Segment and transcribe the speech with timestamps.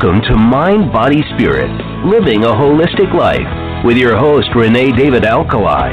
[0.00, 1.68] Welcome to Mind, Body, Spirit
[2.06, 5.90] Living a Holistic Life with your host, Renee David Alkalay.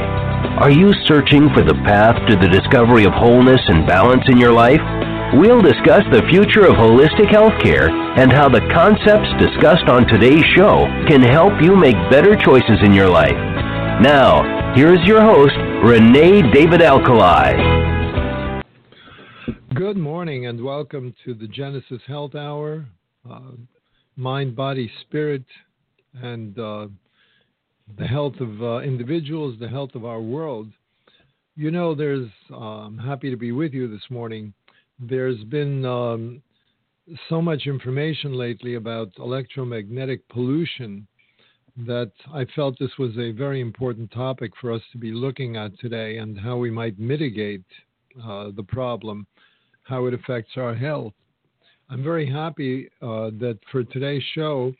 [0.60, 4.52] Are you searching for the path to the discovery of wholeness and balance in your
[4.52, 4.80] life?
[5.34, 10.86] We'll discuss the future of holistic healthcare and how the concepts discussed on today's show
[11.08, 13.34] can help you make better choices in your life.
[14.00, 18.62] Now, here's your host, Renee David Alkalay.
[19.74, 22.86] Good morning and welcome to the Genesis Health Hour
[23.28, 23.40] uh,
[24.16, 25.44] mind, body, spirit,
[26.22, 26.86] and uh,
[27.98, 30.68] the health of uh, individuals, the health of our world.
[31.54, 34.52] You know, there's, I'm happy to be with you this morning.
[34.98, 36.42] There's been um,
[37.28, 41.06] so much information lately about electromagnetic pollution
[41.86, 45.78] that I felt this was a very important topic for us to be looking at
[45.78, 47.64] today and how we might mitigate
[48.24, 49.26] uh, the problem,
[49.82, 51.12] how it affects our health.
[51.88, 54.74] I'm very happy uh, that for today's show,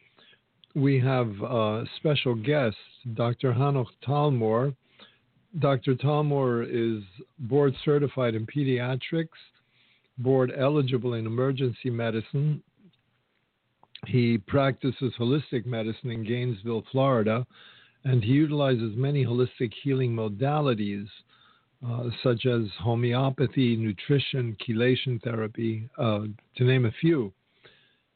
[0.74, 2.76] we have a special guest,
[3.14, 3.52] Dr.
[3.52, 4.74] Hanoch Talmor.
[5.60, 5.94] Dr.
[5.94, 7.04] Talmor is
[7.38, 9.28] board certified in pediatrics,
[10.18, 12.60] board eligible in emergency medicine.
[14.06, 17.46] He practices holistic medicine in Gainesville, Florida,
[18.04, 21.06] and he utilizes many holistic healing modalities
[21.88, 26.20] uh, such as homeopathy, nutrition, chelation therapy, uh,
[26.56, 27.32] to name a few.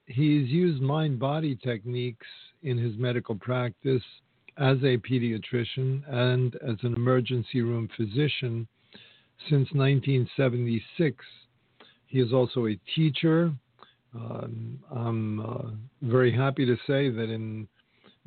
[0.07, 2.27] He's used mind body techniques
[2.63, 4.03] in his medical practice
[4.59, 8.67] as a pediatrician and as an emergency room physician
[9.49, 11.25] since 1976.
[12.07, 13.53] He is also a teacher.
[14.15, 15.71] Um, I'm uh,
[16.03, 17.69] very happy to say that in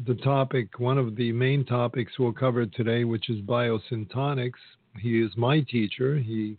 [0.06, 4.52] the topic, one of the main topics we'll cover today, which is biosyntonics,
[5.00, 6.18] he is my teacher.
[6.18, 6.58] He,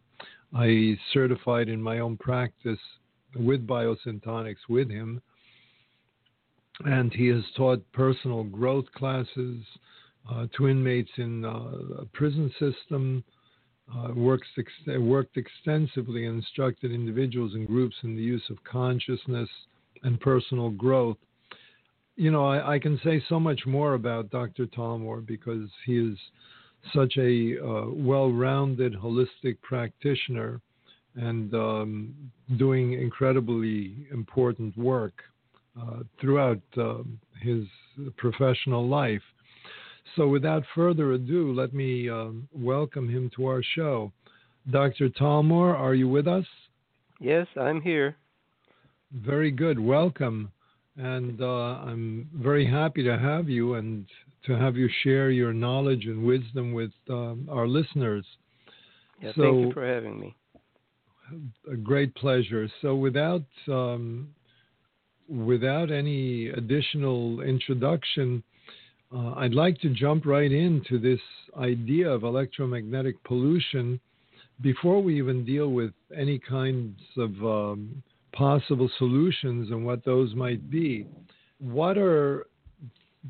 [0.54, 2.78] I certified in my own practice
[3.36, 5.20] with biosyntonics with him,
[6.84, 9.64] and he has taught personal growth classes
[10.30, 13.24] uh, to inmates in uh, a prison system.
[13.94, 19.48] Uh, works ex- worked extensively and instructed individuals and groups in the use of consciousness
[20.04, 21.18] and personal growth.
[22.16, 24.66] You know, I, I can say so much more about Dr.
[24.66, 26.18] Talmor because he is
[26.94, 30.60] such a uh, well rounded, holistic practitioner
[31.16, 32.14] and um,
[32.56, 35.22] doing incredibly important work
[35.80, 36.98] uh, throughout uh,
[37.40, 37.64] his
[38.16, 39.22] professional life.
[40.16, 44.12] So, without further ado, let me um, welcome him to our show.
[44.70, 45.08] Dr.
[45.08, 46.44] Talmor, are you with us?
[47.20, 48.16] Yes, I'm here.
[49.12, 49.78] Very good.
[49.78, 50.52] Welcome.
[50.96, 54.06] And uh, I'm very happy to have you and
[54.46, 58.24] to have you share your knowledge and wisdom with um, our listeners.
[59.20, 60.36] Yeah, so, thank you for having me.
[61.72, 62.68] A great pleasure.
[62.82, 64.28] So, without um,
[65.28, 68.42] without any additional introduction,
[69.14, 71.20] uh, I'd like to jump right into this
[71.56, 74.00] idea of electromagnetic pollution
[74.60, 78.02] before we even deal with any kinds of um,
[78.34, 81.06] possible solutions and what those might be.
[81.58, 82.46] What are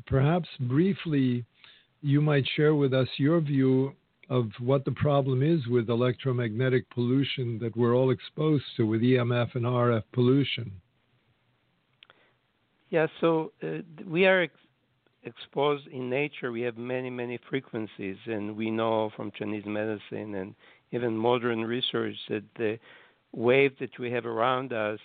[0.05, 1.45] perhaps briefly,
[2.01, 3.93] you might share with us your view
[4.29, 9.55] of what the problem is with electromagnetic pollution that we're all exposed to with EMF
[9.55, 10.71] and RF pollution.
[12.89, 14.53] Yeah, so uh, we are ex-
[15.23, 16.51] exposed in nature.
[16.51, 20.55] We have many, many frequencies, and we know from Chinese medicine and
[20.91, 22.79] even modern research that the
[23.35, 24.99] wave that we have around us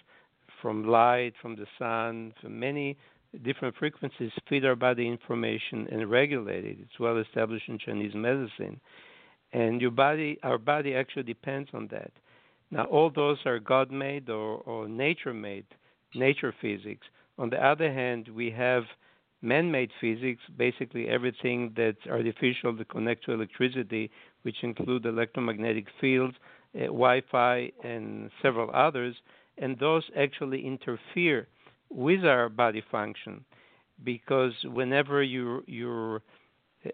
[0.63, 2.97] from light, from the sun, from many
[3.45, 6.79] different frequencies feed our body information and regulate it.
[6.81, 8.81] It's well established in Chinese medicine.
[9.53, 12.13] And your body, our body actually depends on that.
[12.71, 15.67] Now, all those are God made or, or nature made,
[16.15, 17.07] nature physics.
[17.39, 18.85] On the other hand, we have
[19.43, 24.11] man made physics, basically everything that's artificial to connect to electricity,
[24.43, 26.37] which include electromagnetic fields,
[26.75, 29.15] uh, Wi Fi, and several others.
[29.59, 31.47] And those actually interfere
[31.91, 33.45] with our body function
[34.05, 36.23] because whenever you you're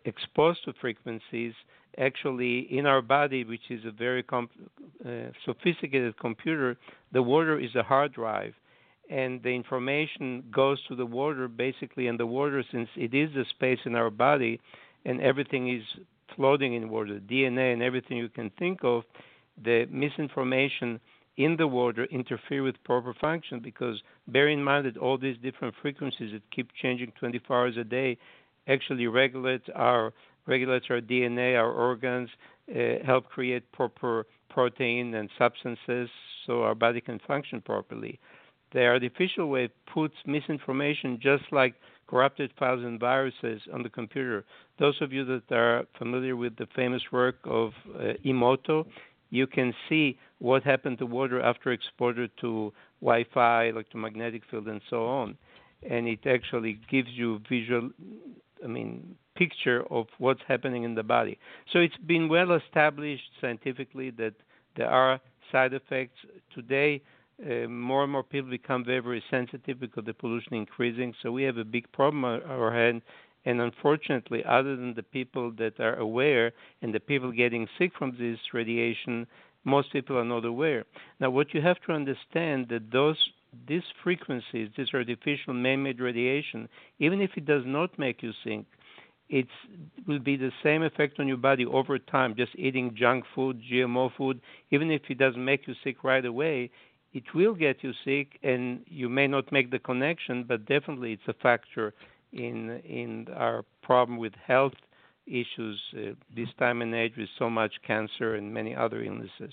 [0.04, 1.52] exposed to frequencies
[1.98, 4.50] actually in our body which is a very comp-
[5.04, 6.76] uh, sophisticated computer
[7.12, 8.54] the water is a hard drive
[9.08, 13.44] and the information goes to the water basically and the water since it is the
[13.50, 14.60] space in our body
[15.04, 15.84] and everything is
[16.34, 19.04] floating in water dna and everything you can think of
[19.62, 21.00] the misinformation
[21.36, 25.74] in the water interfere with proper function because bear in mind that all these different
[25.82, 28.16] frequencies that keep changing 24 hours a day
[28.68, 30.12] actually regulate our
[30.46, 32.30] regulates our DNA, our organs,
[32.70, 36.08] uh, help create proper protein and substances
[36.46, 38.18] so our body can function properly.
[38.72, 41.74] the artificial wave puts misinformation just like
[42.08, 44.44] corrupted files and viruses on the computer.
[44.78, 48.86] Those of you that are familiar with the famous work of uh, Emoto,
[49.30, 55.06] you can see what happened to water after exposure to Wi-Fi, electromagnetic field, and so
[55.06, 55.36] on.
[55.88, 57.90] And it actually gives you visual,
[58.64, 61.38] I mean, picture of what's happening in the body.
[61.72, 64.34] So it's been well established scientifically that
[64.76, 65.20] there are
[65.52, 66.18] side effects.
[66.54, 67.02] Today,
[67.44, 71.14] uh, more and more people become very, very sensitive because the pollution is increasing.
[71.22, 73.02] So we have a big problem on our hand.
[73.46, 76.52] And unfortunately, other than the people that are aware
[76.82, 79.26] and the people getting sick from this radiation,
[79.64, 80.84] most people are not aware.
[81.20, 83.16] Now, what you have to understand that those
[83.66, 88.66] these frequencies, this artificial man-made radiation, even if it does not make you sick,
[89.28, 89.46] it
[90.06, 92.34] will be the same effect on your body over time.
[92.36, 94.40] Just eating junk food, GMO food,
[94.70, 96.70] even if it doesn't make you sick right away,
[97.12, 101.28] it will get you sick, and you may not make the connection, but definitely it's
[101.28, 101.94] a factor
[102.32, 104.74] in in our problem with health
[105.26, 109.52] issues uh, this time and age with so much cancer and many other illnesses.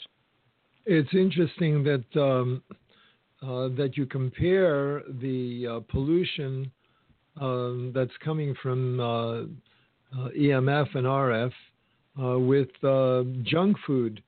[0.85, 2.61] It's interesting that um,
[3.41, 6.71] uh, that you compare the uh, pollution
[7.39, 11.51] um, that's coming from uh, uh, EMF and RF
[12.21, 12.69] uh, with
[13.43, 14.21] junk food.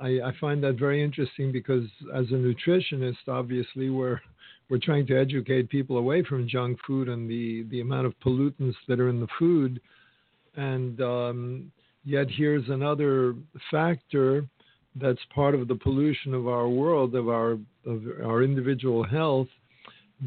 [0.00, 1.84] I, I, find that very interesting because
[2.14, 4.18] as a nutritionist, obviously we're
[4.72, 8.74] we're trying to educate people away from junk food and the, the amount of pollutants
[8.88, 9.78] that are in the food.
[10.56, 11.72] And um,
[12.06, 13.34] yet, here's another
[13.70, 14.46] factor
[14.98, 19.48] that's part of the pollution of our world, of our of our individual health,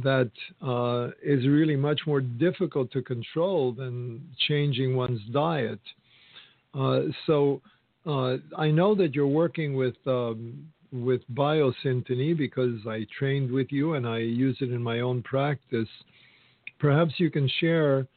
[0.04, 0.30] that
[0.62, 5.80] uh, is really much more difficult to control than changing one's diet.
[6.76, 7.62] Uh, so
[8.06, 10.68] uh, I know that you're working with um,
[11.04, 15.90] with biosyntony because I trained with you and I use it in my own practice.
[16.80, 18.08] Perhaps you can share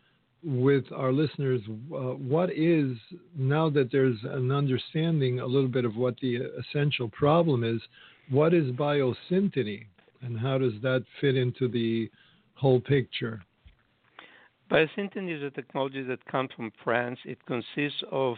[0.45, 2.97] with our listeners uh, what is
[3.37, 7.81] now that there's an understanding a little bit of what the essential problem is.
[8.31, 9.87] What is biosyntony?
[10.23, 12.11] and how does that fit into the
[12.55, 13.43] whole picture?
[14.71, 17.19] Biosyntony is a technology that comes from France.
[17.25, 18.37] It consists of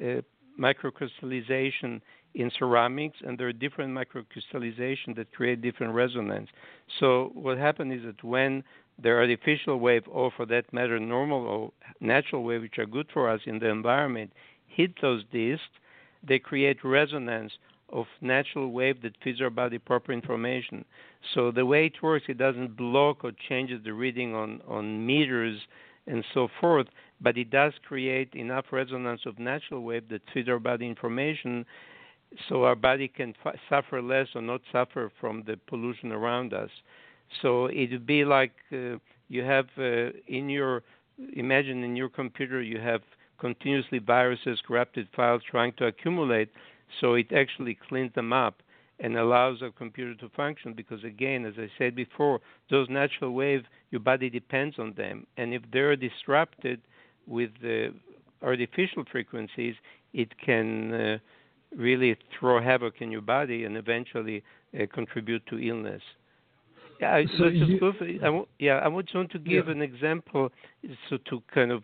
[0.00, 0.20] uh,
[0.60, 2.00] microcrystallization
[2.34, 6.48] in ceramics, and there are different microcrystallization that create different resonance.
[6.98, 8.64] So what happens is that when
[9.02, 13.28] the artificial wave, or for that matter, normal or natural wave, which are good for
[13.28, 14.32] us in the environment,
[14.66, 15.64] hit those discs,
[16.26, 17.52] they create resonance
[17.90, 20.84] of natural wave that feeds our body proper information.
[21.34, 25.60] So the way it works, it doesn't block or changes the reading on, on meters
[26.06, 26.86] and so forth,
[27.20, 31.64] but it does create enough resonance of natural wave that feeds our body information
[32.48, 36.70] so our body can f- suffer less or not suffer from the pollution around us.
[37.42, 38.98] So it would be like uh,
[39.28, 40.82] you have uh, in your
[41.36, 43.02] imagine in your computer you have
[43.38, 46.50] continuously viruses, corrupted files trying to accumulate.
[47.00, 48.62] So it actually cleans them up
[49.00, 52.40] and allows our computer to function because again as i said before
[52.70, 56.80] those natural waves your body depends on them and if they're disrupted
[57.26, 57.92] with the
[58.42, 59.74] artificial frequencies
[60.12, 61.18] it can uh,
[61.76, 64.42] really throw havoc in your body and eventually
[64.78, 66.02] uh, contribute to illness.
[67.00, 67.78] Yeah, so you,
[68.22, 69.72] I, yeah, I just want to give yeah.
[69.72, 70.52] an example
[71.10, 71.82] so to kind of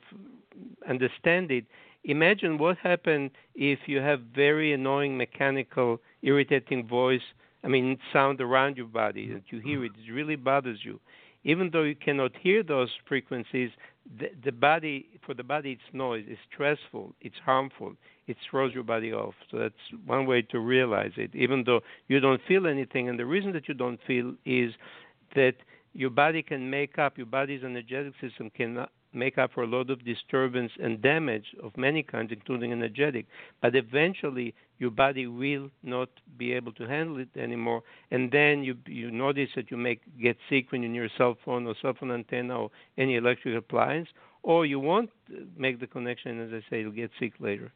[0.88, 1.64] understand it.
[2.04, 7.22] Imagine what happened if you have very annoying mechanical irritating voice
[7.64, 11.00] i mean sound around your body that you hear it it really bothers you
[11.44, 13.70] even though you cannot hear those frequencies
[14.18, 17.94] the, the body for the body it's noise it's stressful it's harmful
[18.30, 19.34] it throws your body off.
[19.50, 19.74] So that's
[20.06, 21.34] one way to realize it.
[21.34, 24.72] Even though you don't feel anything and the reason that you don't feel is
[25.34, 25.54] that
[25.92, 29.90] your body can make up your body's energetic system can make up for a lot
[29.90, 33.26] of disturbance and damage of many kinds, including energetic.
[33.60, 38.76] But eventually, your body will not be able to handle it anymore, and then you
[38.86, 41.94] you notice that you may get sick when you're near a cell phone or cell
[41.98, 44.08] phone antenna or any electric appliance,
[44.42, 45.10] or you won't
[45.56, 46.40] make the connection.
[46.40, 47.72] As I say, you'll get sick later.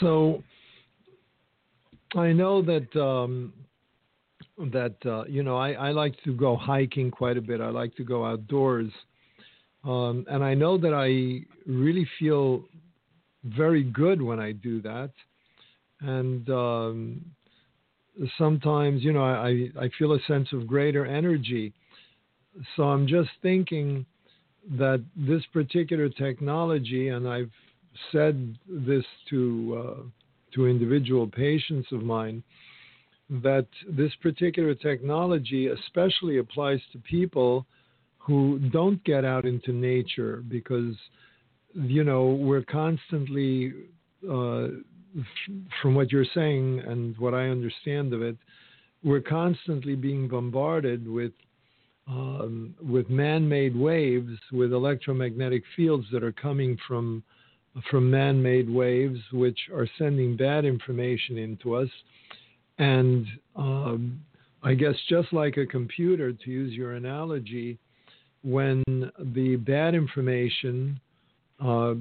[0.00, 0.42] So,
[2.14, 2.94] I know that.
[2.96, 3.52] Um,
[4.70, 7.60] that uh, you know, I, I like to go hiking quite a bit.
[7.60, 8.90] I like to go outdoors,
[9.84, 12.64] um, and I know that I really feel
[13.44, 15.10] very good when I do that.
[16.00, 17.24] And um,
[18.38, 21.72] sometimes, you know, I, I feel a sense of greater energy.
[22.76, 24.04] So I'm just thinking
[24.78, 27.50] that this particular technology, and I've
[28.12, 30.02] said this to uh,
[30.54, 32.42] to individual patients of mine,
[33.30, 37.64] that this particular technology especially applies to people
[38.24, 40.94] who don't get out into nature because
[41.74, 43.72] you know we're constantly
[44.30, 44.68] uh,
[45.80, 48.36] from what you're saying and what I understand of it,
[49.04, 51.32] we're constantly being bombarded with
[52.08, 57.22] um, with man-made waves, with electromagnetic fields that are coming from
[57.90, 61.88] from man-made waves, which are sending bad information into us.
[62.78, 63.26] And
[63.56, 64.20] um,
[64.62, 67.78] I guess just like a computer, to use your analogy,
[68.42, 68.82] when
[69.18, 71.00] the bad information
[71.64, 71.94] uh,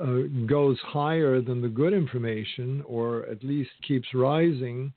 [0.00, 4.92] uh, goes higher than the good information, or at least keeps rising,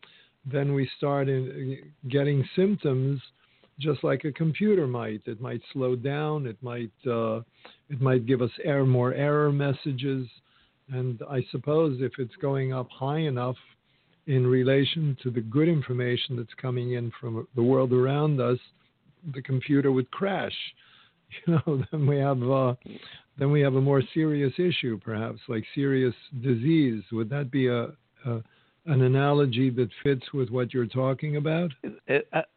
[0.46, 3.22] then we start in, getting symptoms
[3.80, 5.22] just like a computer might.
[5.25, 6.46] It might slow down.
[6.46, 7.42] It might uh,
[7.90, 10.28] it might give us error, more error messages.
[10.92, 13.58] And I suppose if it's going up high enough
[14.28, 18.60] in relation to the good information that's coming in from the world around us,
[19.34, 20.55] the computer would crash.
[21.48, 22.75] You know, then we have uh,
[23.38, 27.03] then we have a more serious issue, perhaps like serious disease.
[27.12, 27.88] Would that be a,
[28.25, 28.44] a
[28.86, 31.72] an analogy that fits with what you're talking about?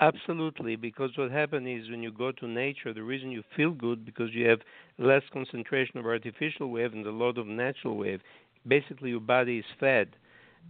[0.01, 4.05] Absolutely, because what happens is when you go to nature, the reason you feel good
[4.05, 4.61] because you have
[4.99, 8.21] less concentration of artificial wave and a lot of natural wave.
[8.67, 10.11] Basically, your body is fed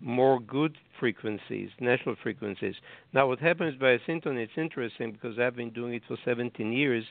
[0.00, 2.74] more good frequencies, natural frequencies.
[3.12, 7.04] Now, what happens biosyntony, it's interesting because I've been doing it for 17 years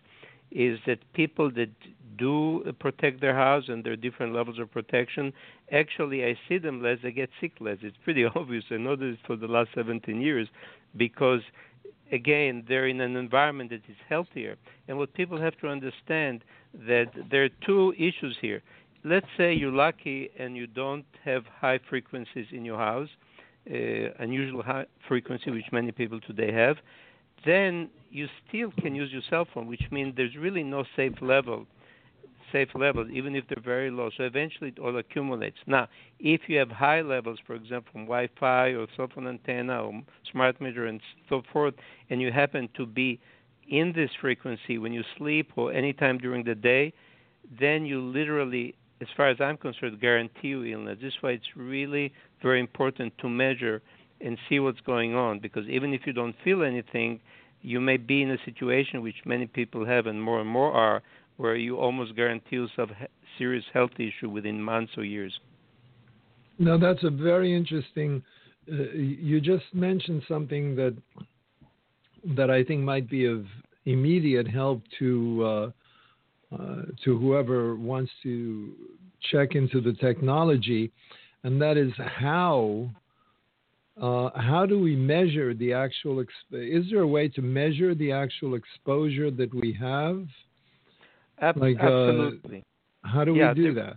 [0.52, 1.70] is that people that
[2.18, 5.34] do protect their house and there are different levels of protection,
[5.72, 7.78] actually I see them less, they get sick less.
[7.82, 8.64] It's pretty obvious.
[8.72, 10.48] I know this for the last 17 years
[10.96, 11.42] because,
[12.12, 14.56] again, they're in an environment that is healthier.
[14.88, 18.64] And what people have to understand that there are two issues here.
[19.04, 23.10] Let's say you're lucky and you don't have high frequencies in your house,
[23.70, 23.76] uh,
[24.20, 26.78] unusual high frequency, which many people today have
[27.46, 31.66] then you still can use your cell phone, which means there's really no safe level,
[32.52, 34.10] safe levels, even if they're very low.
[34.18, 35.58] So eventually it all accumulates.
[35.68, 35.88] Now,
[36.20, 40.02] if you have high levels, for example, from Wi-Fi or cell phone antenna or
[40.32, 41.74] smart meter and so forth,
[42.10, 43.20] and you happen to be
[43.70, 46.94] in this frequency when you sleep or any time during the day,
[47.60, 50.98] then you literally, as far as I'm concerned, guarantee you illness.
[51.02, 53.82] This is why it's really very important to measure
[54.22, 57.20] and see what's going on because even if you don't feel anything,
[57.62, 61.04] you may be in a situation which many people have and more and more are
[61.38, 62.90] where you almost guarantee yourself
[63.38, 65.40] serious health issue within months or years.
[66.58, 68.24] Now that's a very interesting.
[68.72, 70.98] Uh, you just mentioned something that
[72.36, 73.46] that I think might be of
[73.86, 75.72] immediate help to
[76.52, 78.74] uh, to whoever wants to
[79.32, 80.92] check into the technology,
[81.44, 82.90] and that is how
[84.02, 86.24] uh, how do we measure the actual?
[86.24, 90.26] Exp- is there a way to measure the actual exposure that we have?
[91.40, 92.64] Ab- like, uh, absolutely.
[93.04, 93.96] Uh, how do yeah, we do that?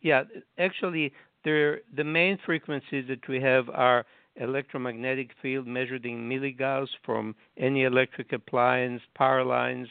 [0.00, 0.24] Yeah,
[0.58, 1.12] actually,
[1.44, 4.06] the main frequencies that we have are
[4.36, 9.88] electromagnetic field measured in milligauss from any electric appliance, power lines,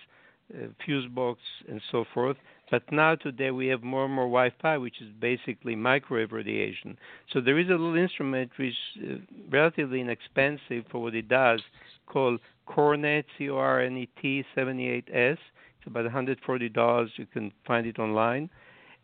[0.85, 2.37] fuse box, and so forth.
[2.69, 6.97] But now today we have more and more Wi-Fi, which is basically microwave radiation.
[7.33, 9.15] So there is a little instrument which is uh,
[9.49, 11.61] relatively inexpensive for what it does,
[12.07, 15.03] called Cornet C-O-R-N-E-T 78S.
[15.13, 15.39] It's
[15.87, 17.07] about $140.
[17.17, 18.49] You can find it online.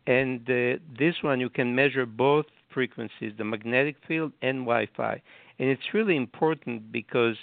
[0.06, 5.22] And uh, this one you can measure both frequencies, the magnetic field and Wi-Fi.
[5.60, 7.36] And it's really important because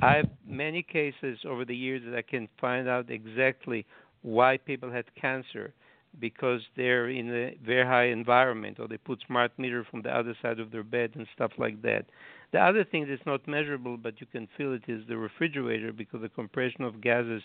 [0.00, 3.86] I have many cases over the years that I can find out exactly
[4.22, 5.72] why people had cancer
[6.20, 10.36] because they're in a very high environment or they put smart meter from the other
[10.42, 12.04] side of their bed and stuff like that.
[12.52, 16.20] The other thing that's not measurable but you can feel it is the refrigerator because
[16.20, 17.42] the compression of gases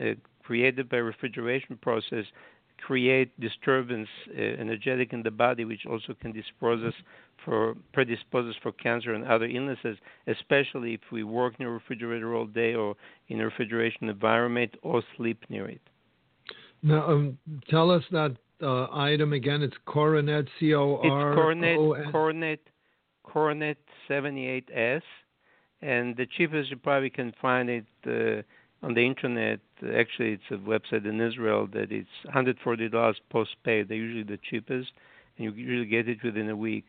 [0.00, 2.24] uh, created by refrigeration process
[2.86, 6.94] create disturbance uh, energetic in the body which also can dispose us
[7.44, 9.96] for predispose us for cancer and other illnesses
[10.26, 12.94] especially if we work near a refrigerator all day or
[13.28, 15.80] in a refrigeration environment or sleep near it.
[16.82, 19.62] Now um, tell us that uh, item again.
[19.62, 22.60] It's coronet c o r it's coronet coronet
[23.22, 25.02] coronet 78s
[25.82, 28.42] and the cheapest you probably can find it uh,
[28.82, 29.60] on the internet.
[29.94, 33.88] Actually, it's a website in Israel that it's $140 postpaid.
[33.88, 34.90] They're usually the cheapest,
[35.36, 36.84] and you usually get it within a week.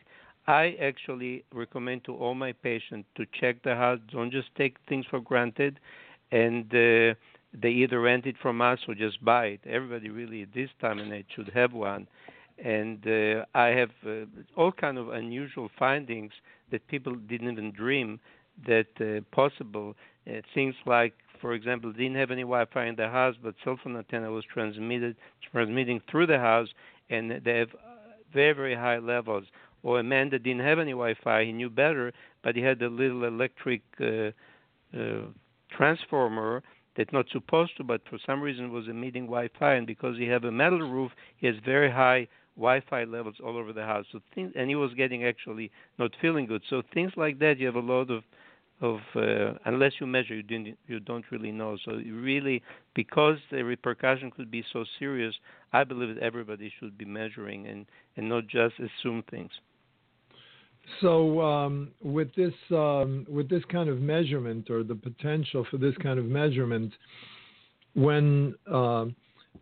[0.47, 3.99] I actually recommend to all my patients to check the house.
[4.11, 5.79] Don't just take things for granted,
[6.31, 7.13] and uh,
[7.53, 9.61] they either rent it from us or just buy it.
[9.65, 12.07] Everybody really at this time and age should have one.
[12.63, 16.31] And uh, I have uh, all kind of unusual findings
[16.71, 18.19] that people didn't even dream
[18.67, 19.95] that uh, possible.
[20.27, 23.97] Uh, things like, for example, didn't have any Wi-Fi in the house, but cell phone
[23.97, 25.15] antenna was transmitted
[25.51, 26.69] transmitting through the house,
[27.09, 27.69] and they have
[28.33, 29.45] very very high levels.
[29.83, 32.87] Or a man that didn't have any Wi-Fi, he knew better, but he had a
[32.87, 34.29] little electric uh,
[34.95, 35.25] uh,
[35.75, 36.61] transformer
[36.95, 40.43] that's not supposed to, but for some reason was emitting Wi-Fi, and because he have
[40.43, 44.05] a metal roof, he has very high Wi-Fi levels all over the house.
[44.11, 46.61] So things, and he was getting actually not feeling good.
[46.69, 48.23] So things like that, you have a lot of
[48.81, 51.77] of uh, unless you measure, you didn't you don't really know.
[51.85, 52.61] So really,
[52.95, 55.35] because the repercussion could be so serious,
[55.71, 57.85] I believe that everybody should be measuring and
[58.17, 59.51] and not just assume things.
[60.99, 65.95] So um, with this um, with this kind of measurement or the potential for this
[65.97, 66.91] kind of measurement,
[67.93, 69.05] when uh,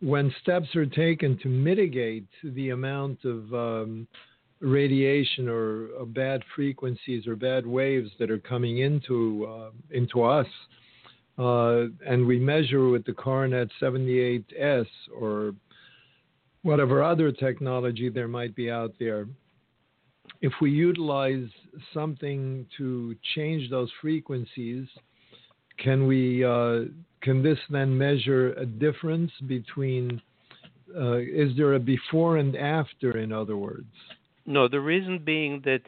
[0.01, 4.07] when steps are taken to mitigate the amount of um,
[4.61, 10.47] radiation or bad frequencies or bad waves that are coming into uh, into us,
[11.37, 15.53] uh, and we measure with the Coronet 78S or
[16.63, 19.27] whatever other technology there might be out there
[20.41, 21.47] if we utilize
[21.93, 24.87] something to change those frequencies,
[25.77, 26.81] can we uh,
[27.21, 30.21] can this then measure a difference between?
[30.95, 33.19] Uh, is there a before and after?
[33.19, 33.91] In other words,
[34.49, 34.67] no.
[34.67, 35.81] The reason being that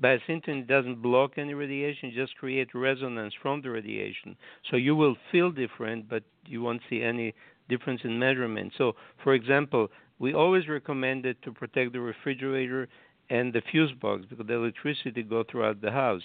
[0.00, 4.36] biosyntony doesn't block any radiation, just create resonance from the radiation.
[4.70, 7.34] So you will feel different, but you won't see any
[7.68, 8.72] difference in measurement.
[8.76, 8.92] So,
[9.24, 9.88] for example,
[10.18, 12.88] we always recommend it to protect the refrigerator
[13.30, 16.22] and the fuse box because the electricity go throughout the house.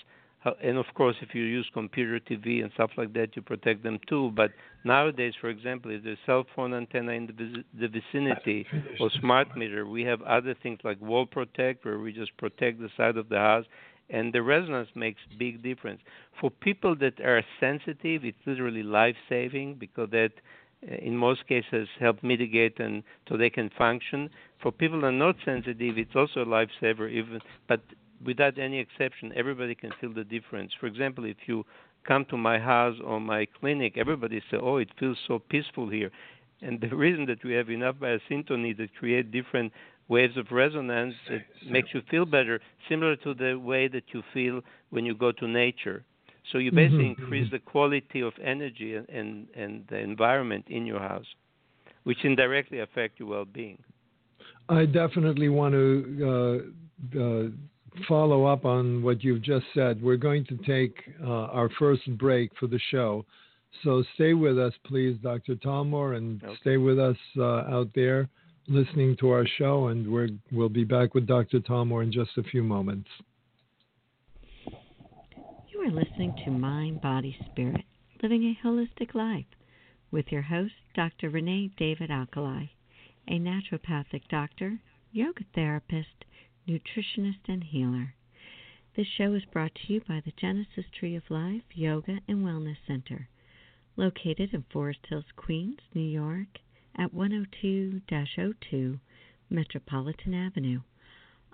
[0.63, 3.99] And of course, if you use computer, TV, and stuff like that, you protect them
[4.07, 4.31] too.
[4.35, 4.51] But
[4.83, 8.65] nowadays, for example, if there's cell phone antenna in the, the vicinity
[8.99, 12.89] or smart meter, we have other things like wall protect, where we just protect the
[12.95, 13.65] side of the house,
[14.09, 16.01] and the resonance makes big difference.
[16.39, 20.31] For people that are sensitive, it's literally life saving because that
[20.83, 24.29] in most cases help mitigate and so they can function.
[24.61, 27.11] For people that are not sensitive, it's also a lifesaver.
[27.11, 27.81] Even but
[28.25, 30.71] without any exception, everybody can feel the difference.
[30.79, 31.65] For example, if you
[32.07, 36.11] come to my house or my clinic, everybody say, "Oh, it feels so peaceful here."
[36.61, 39.71] And the reason that we have enough biosyntony that create different
[40.07, 44.61] waves of resonance that makes you feel better, similar to the way that you feel
[44.89, 46.03] when you go to nature.
[46.51, 47.21] So you basically mm-hmm.
[47.21, 47.55] increase mm-hmm.
[47.55, 51.25] the quality of energy and, and, and the environment in your house,
[52.03, 53.79] which indirectly affect your well-being.
[54.69, 56.71] I definitely want to
[57.13, 57.43] uh, uh,
[58.07, 60.01] follow up on what you've just said.
[60.01, 63.25] We're going to take uh, our first break for the show.
[63.83, 65.55] So stay with us, please, Dr.
[65.55, 66.53] Talmor, and okay.
[66.61, 68.29] stay with us uh, out there
[68.67, 69.87] listening to our show.
[69.87, 71.59] And we will be back with Dr.
[71.59, 73.09] Talmor in just a few moments.
[75.69, 77.85] You are listening to Mind, Body, Spirit,
[78.23, 79.45] Living a Holistic Life
[80.11, 81.29] with your host, Dr.
[81.29, 82.69] Renee David Alkalay,
[83.27, 84.79] a naturopathic doctor,
[85.11, 86.25] yoga therapist,
[86.67, 88.13] nutritionist, and healer.
[88.95, 92.77] This show is brought to you by the Genesis Tree of Life Yoga and Wellness
[92.85, 93.29] Center,
[93.95, 96.59] located in Forest Hills, Queens, New York,
[96.95, 98.99] at 102 02
[99.49, 100.81] Metropolitan Avenue.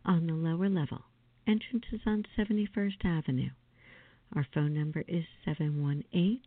[0.06, 1.04] On the lower level,
[1.46, 3.52] entrance is on 71st Avenue.
[4.36, 6.42] Our phone number is 718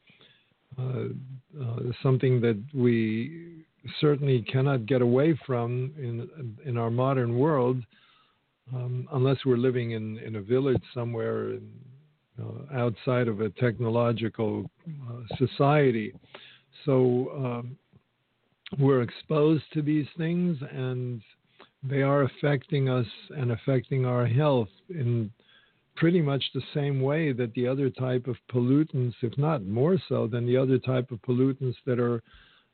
[0.79, 1.05] uh,
[1.63, 3.65] uh, something that we
[4.01, 6.29] certainly cannot get away from in,
[6.65, 7.83] in our modern world
[8.75, 11.71] um, unless we're living in, in a village somewhere in
[12.41, 14.65] uh, outside of a technological
[15.37, 16.13] society.
[16.85, 17.77] So um,
[18.79, 21.21] we're exposed to these things, and
[21.83, 25.31] they are affecting us and affecting our health in
[25.97, 30.27] pretty much the same way that the other type of pollutants, if not more so
[30.27, 32.23] than the other type of pollutants that are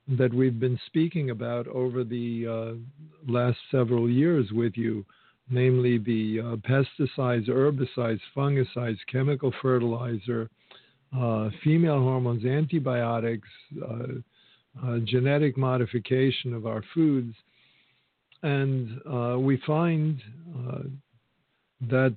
[0.08, 5.04] that we've been speaking about over the uh, last several years with you,
[5.50, 10.48] namely the uh, pesticides, herbicides, fungicides, chemical fertilizer,
[11.16, 13.48] uh, female hormones, antibiotics,
[13.82, 14.04] uh,
[14.84, 17.34] uh, genetic modification of our foods.
[18.46, 20.22] And uh, we find
[21.90, 22.16] that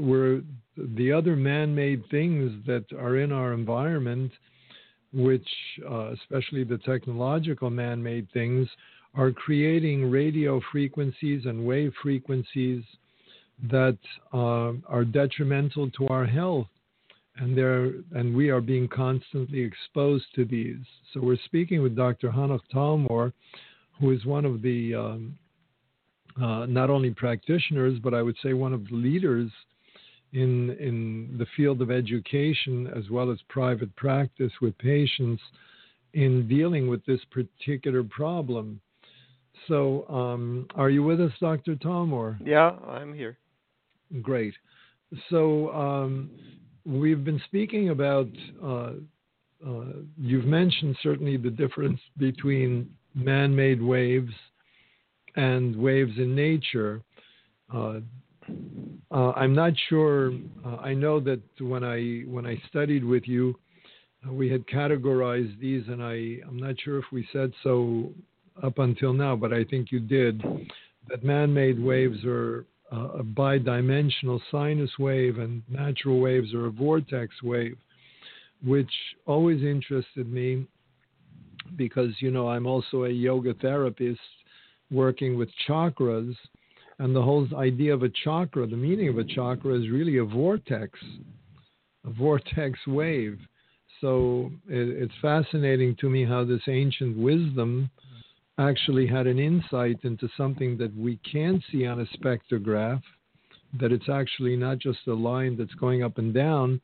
[0.00, 0.40] we're
[0.96, 4.32] the other man made things that are in our environment
[5.12, 5.48] which,
[5.90, 8.66] uh, especially the technological man made things,
[9.14, 12.82] are creating radio frequencies and wave frequencies
[13.70, 13.98] that
[14.32, 16.66] uh, are detrimental to our health.
[17.36, 17.56] And,
[18.12, 20.84] and we are being constantly exposed to these.
[21.12, 22.30] So we're speaking with Dr.
[22.30, 23.32] Hanoch Talmor,
[24.00, 25.38] who is one of the um,
[26.42, 29.50] uh, not only practitioners, but I would say one of the leaders
[30.32, 35.42] in in the field of education as well as private practice with patients
[36.14, 38.80] in dealing with this particular problem.
[39.66, 41.74] So, um, are you with us, Dr.
[41.74, 42.38] Talmor?
[42.44, 43.36] Yeah, I'm here.
[44.22, 44.54] Great.
[45.30, 46.30] So, um,
[46.84, 48.28] we've been speaking about.
[48.62, 48.92] Uh,
[49.66, 49.84] uh,
[50.16, 54.32] you've mentioned certainly the difference between man-made waves
[55.38, 57.00] and waves in nature.
[57.72, 58.00] Uh,
[59.12, 60.32] uh, I'm not sure.
[60.66, 63.54] Uh, I know that when I when I studied with you,
[64.26, 68.10] uh, we had categorized these, and I I'm not sure if we said so
[68.64, 70.42] up until now, but I think you did.
[71.08, 77.78] That man-made waves are a bidimensional sinus wave, and natural waves are a vortex wave,
[78.64, 78.90] which
[79.24, 80.66] always interested me
[81.76, 84.20] because you know I'm also a yoga therapist
[84.90, 86.34] working with chakras
[86.98, 90.24] and the whole idea of a chakra, the meaning of a chakra is really a
[90.24, 90.98] vortex,
[92.04, 93.38] a vortex wave.
[94.00, 97.90] So it, it's fascinating to me how this ancient wisdom
[98.58, 103.02] actually had an insight into something that we can see on a spectrograph,
[103.80, 106.80] that it's actually not just a line that's going up and down,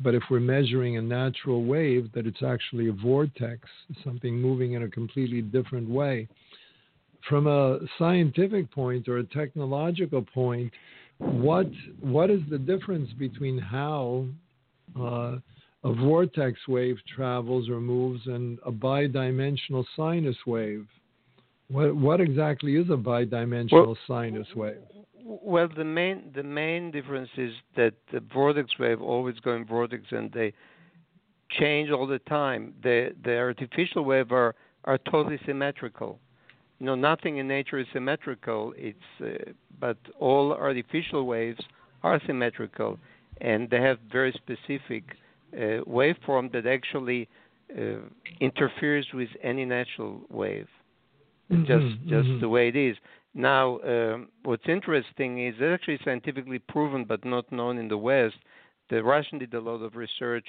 [0.00, 3.68] but if we're measuring a natural wave, that it's actually a vortex,
[4.02, 6.26] something moving in a completely different way
[7.26, 10.72] from a scientific point or a technological point,
[11.18, 11.66] what
[12.00, 14.26] what is the difference between how
[14.98, 15.36] uh,
[15.84, 20.86] a vortex wave travels or moves and a bidimensional sinus wave?
[21.68, 24.76] What what exactly is a bidimensional well, sinus wave?
[25.24, 30.30] Well, the main the main difference is that the vortex wave always going vortex and
[30.32, 30.52] they
[31.58, 32.74] change all the time.
[32.82, 34.54] The the artificial wave are
[34.84, 36.20] are totally symmetrical
[36.78, 38.72] you know nothing in nature is symmetrical.
[38.76, 41.60] It's uh, but all artificial waves
[42.02, 42.98] are symmetrical
[43.40, 45.04] and they have very specific
[45.54, 47.28] uh, waveform that actually
[47.76, 48.00] uh,
[48.40, 50.68] interferes with any natural wave.
[51.50, 52.40] Mm-hmm, just just mm-hmm.
[52.40, 52.96] the way it is.
[53.34, 58.36] Now um, what's interesting is it's actually scientifically proven but not known in the west.
[58.90, 60.46] The russian did a lot of research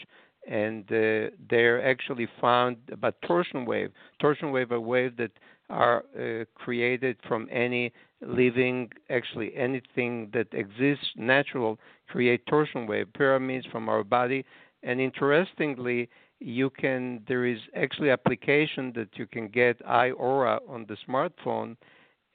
[0.48, 5.32] and uh, they actually found about torsion wave torsion wave a wave that
[5.70, 13.66] are uh, created from any living, actually anything that exists natural, create torsion wave pyramids
[13.72, 14.46] from our body.
[14.84, 20.98] And interestingly, you can there is actually application that you can get iAura on the
[21.08, 21.76] smartphone,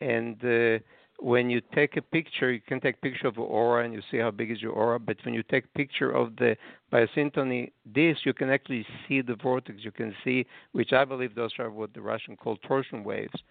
[0.01, 0.83] and uh,
[1.21, 4.31] when you take a picture, you can take picture of aura and you see how
[4.31, 4.99] big is your aura.
[4.99, 6.57] But when you take picture of the
[6.93, 9.79] biosyntony disk, you can actually see the vortex.
[9.83, 13.43] You can see, which I believe those are what the Russian call torsion waves.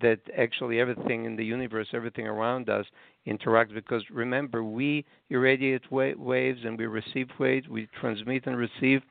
[0.00, 2.86] That actually everything in the universe, everything around us
[3.26, 3.74] interacts.
[3.74, 7.68] Because remember, we irradiate wa- waves and we receive waves.
[7.68, 9.02] We transmit and receive,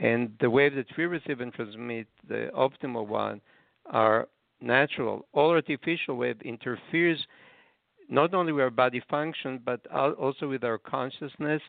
[0.00, 3.40] and the wave that we receive and transmit, the optimal one,
[3.86, 4.28] are
[4.60, 5.26] natural.
[5.32, 7.26] All artificial wave interferes
[8.08, 11.62] not only with our body function, but also with our consciousness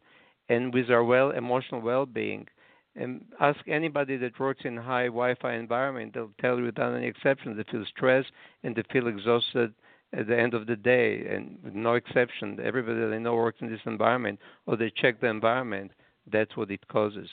[0.48, 2.48] and with our well emotional well-being.
[2.96, 7.56] And ask anybody that works in high Wi-Fi environment; they'll tell you without any exception
[7.56, 8.32] they feel stressed
[8.64, 9.74] and they feel exhausted
[10.12, 13.70] at the end of the day, and with no exception, everybody they know works in
[13.70, 15.92] this environment, or they check the environment.
[16.32, 17.30] That's what it causes.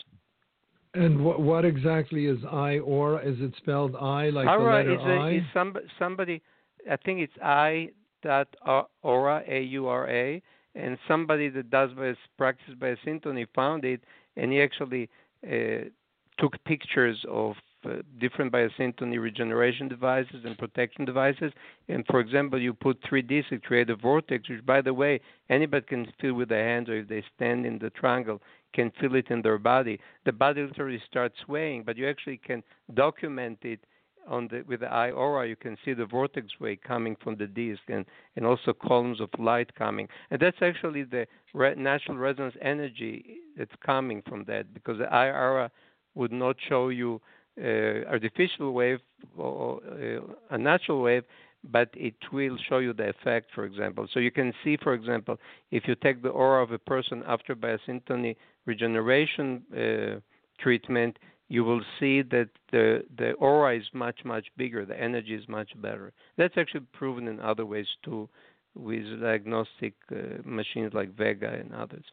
[0.97, 3.21] And what, what exactly is I or?
[3.21, 5.31] Is it spelled I like Aura the letter is a, I?
[5.33, 6.43] Is somebody, somebody,
[6.91, 7.91] I think it's I
[8.23, 8.49] dot
[9.03, 10.43] aura a u r a,
[10.75, 14.03] and somebody that does by practice biosyntony found it,
[14.37, 15.09] and he actually
[15.47, 15.89] uh,
[16.39, 17.55] took pictures of
[17.85, 21.53] uh, different biosyntony regeneration devices and protection devices.
[21.89, 25.87] And for example, you put 3D to create a vortex, which, by the way, anybody
[25.87, 28.41] can feel with their hands or if they stand in the triangle
[28.77, 29.97] can feel it in their body.
[30.29, 32.61] The body literally starts swaying, but you actually can
[32.95, 33.81] document it
[34.29, 35.49] on the with the eye aura.
[35.53, 38.05] You can see the vortex wave coming from the disc and
[38.37, 40.07] and also columns of light coming.
[40.31, 45.33] And that's actually the re- natural resonance energy that's coming from that because the eye
[45.47, 45.71] aura
[46.15, 47.11] would not show you
[47.59, 49.01] uh, artificial wave
[49.37, 51.25] or uh, a natural wave,
[51.77, 54.07] but it will show you the effect, for example.
[54.13, 55.37] So you can see, for example,
[55.71, 58.37] if you take the aura of a person after biosyntony
[58.67, 60.21] regeneration uh,
[60.61, 64.85] treatment, you will see that the the aura is much much bigger.
[64.85, 66.13] The energy is much better.
[66.37, 68.29] That's actually proven in other ways too,
[68.75, 72.05] with diagnostic uh, machines like Vega and others.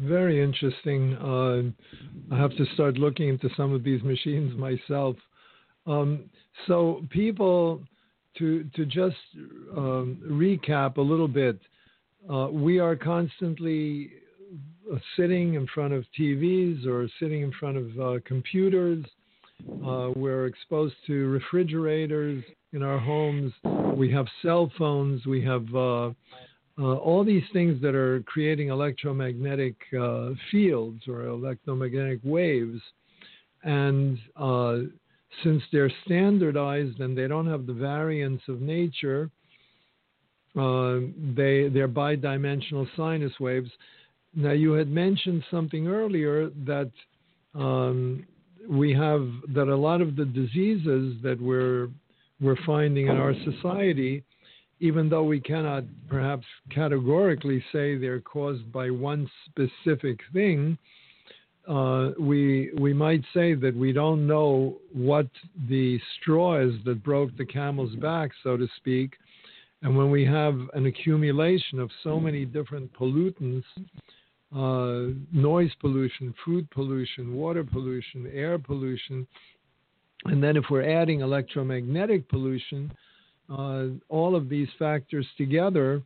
[0.00, 1.14] Very interesting.
[1.16, 5.16] Uh, I have to start looking into some of these machines myself.
[5.86, 6.30] Um,
[6.66, 7.82] so, people,
[8.38, 9.16] to to just
[9.76, 11.58] um, recap a little bit,
[12.30, 14.10] uh, we are constantly
[15.16, 19.04] sitting in front of TVs or sitting in front of uh, computers.
[19.84, 23.52] Uh, we're exposed to refrigerators in our homes.
[23.96, 25.26] We have cell phones.
[25.26, 26.06] We have uh,
[26.80, 32.80] uh, all these things that are creating electromagnetic uh, fields or electromagnetic waves.
[33.64, 34.78] And uh,
[35.42, 39.30] since they're standardized and they don't have the variance of nature,
[40.54, 43.70] they, they're bidimensional sinus waves.
[44.38, 46.90] Now, you had mentioned something earlier that
[47.54, 48.24] um,
[48.68, 51.88] we have that a lot of the diseases that we're
[52.40, 54.22] we're finding in our society
[54.80, 60.78] even though we cannot perhaps categorically say they're caused by one specific thing,
[61.66, 65.28] uh, we we might say that we don't know what
[65.68, 69.14] the straw is that broke the camel's back, so to speak.
[69.82, 73.64] And when we have an accumulation of so many different pollutants,
[74.54, 79.26] uh, noise pollution, food pollution, water pollution, air pollution,
[80.24, 82.90] and then if we're adding electromagnetic pollution,
[83.50, 86.02] uh, all of these factors together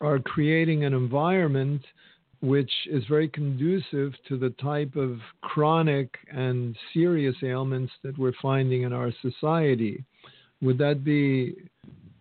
[0.00, 1.82] are creating an environment
[2.42, 8.82] which is very conducive to the type of chronic and serious ailments that we're finding
[8.82, 10.02] in our society.
[10.62, 11.54] Would that be,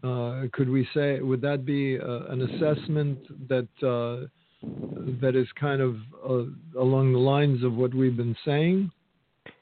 [0.03, 4.27] uh, could we say, would that be uh, an assessment that uh,
[4.61, 5.95] that is kind of
[6.27, 8.91] uh, along the lines of what we've been saying?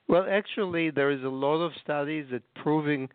[0.08, 3.10] Well, actually, there is a lot of studies that proving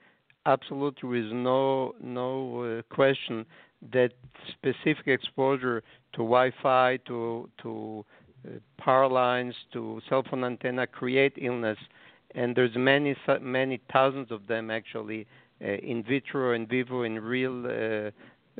[0.46, 3.46] absolutely with no no uh, question
[3.92, 4.12] that
[4.52, 8.04] specific exposure to Wi-Fi, to to
[8.46, 11.78] uh, power lines, to cell phone antenna create illness,
[12.34, 15.26] and there's many many thousands of them actually
[15.64, 18.10] uh, in vitro in vivo in real.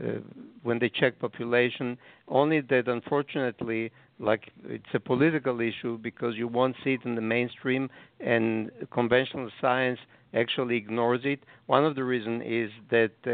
[0.01, 0.21] Uh,
[0.63, 6.75] when they check population, only that unfortunately, like it's a political issue because you won't
[6.83, 9.99] see it in the mainstream, and conventional science
[10.33, 11.41] actually ignores it.
[11.67, 13.31] One of the reasons is that uh,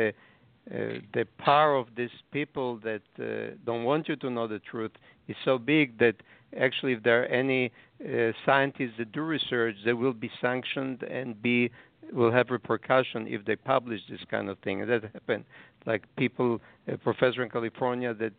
[0.74, 4.92] uh, the power of these people that uh, don't want you to know the truth
[5.28, 6.16] is so big that
[6.60, 7.70] actually, if there are any
[8.04, 11.70] uh, scientists that do research, they will be sanctioned and be
[12.12, 14.86] will have repercussion if they publish this kind of thing.
[14.86, 15.44] That happened.
[15.86, 18.32] Like people, a professor in California that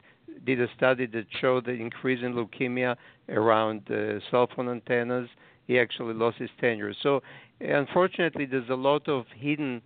[0.46, 2.96] did a study that showed the increase in leukemia
[3.30, 5.30] around uh, cell phone antennas.
[5.68, 6.94] He actually lost his tenure.
[7.02, 7.22] So
[7.60, 9.82] unfortunately, there's a lot of hidden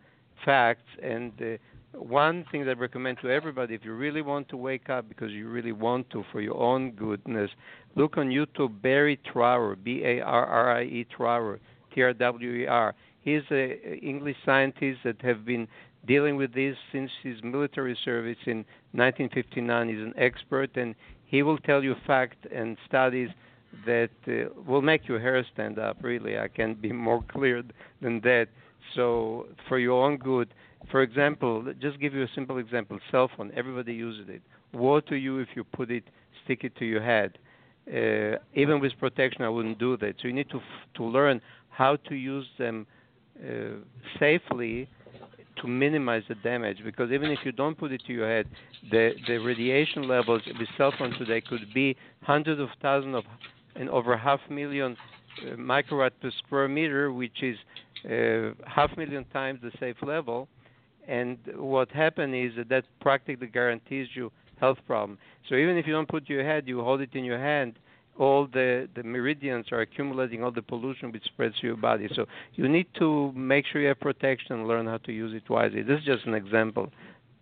[0.45, 0.87] facts.
[1.01, 1.57] And uh,
[1.97, 5.31] one thing that I recommend to everybody, if you really want to wake up because
[5.31, 7.51] you really want to for your own goodness,
[7.95, 11.59] look on YouTube Barrie Trower, B-A-R-R-I-E Trower,
[11.93, 12.95] T-R-W-E-R.
[13.21, 15.67] He's an English scientist that have been
[16.05, 18.57] dealing with this since his military service in
[18.91, 19.89] 1959.
[19.89, 23.29] He's an expert, and he will tell you facts and studies
[23.85, 25.97] that uh, will make your hair stand up.
[26.01, 27.63] Really, I can't be more clear
[28.01, 28.47] than that.
[28.95, 30.53] So, for your own good,
[30.91, 33.51] for example, just give you a simple example: cell phone.
[33.55, 34.41] Everybody uses it.
[34.73, 36.03] Woe to you if you put it,
[36.43, 37.37] stick it to your head.
[37.87, 40.15] Uh, even with protection, I wouldn't do that.
[40.21, 42.85] So you need to f- to learn how to use them
[43.43, 43.77] uh,
[44.19, 44.87] safely
[45.61, 46.77] to minimize the damage.
[46.83, 48.47] Because even if you don't put it to your head,
[48.91, 53.23] the the radiation levels with cell phone today could be hundreds of thousands of
[53.75, 54.95] and over half million
[55.41, 57.57] uh, microwatts per square meter, which is
[58.05, 60.47] uh, half million times the safe level.
[61.07, 65.17] And what happens is that, that practically guarantees you health problem.
[65.49, 67.77] So even if you don't put your head, you hold it in your hand,
[68.17, 72.08] all the, the meridians are accumulating all the pollution which spreads to your body.
[72.13, 75.49] So you need to make sure you have protection and learn how to use it
[75.49, 75.82] wisely.
[75.82, 76.91] This is just an example.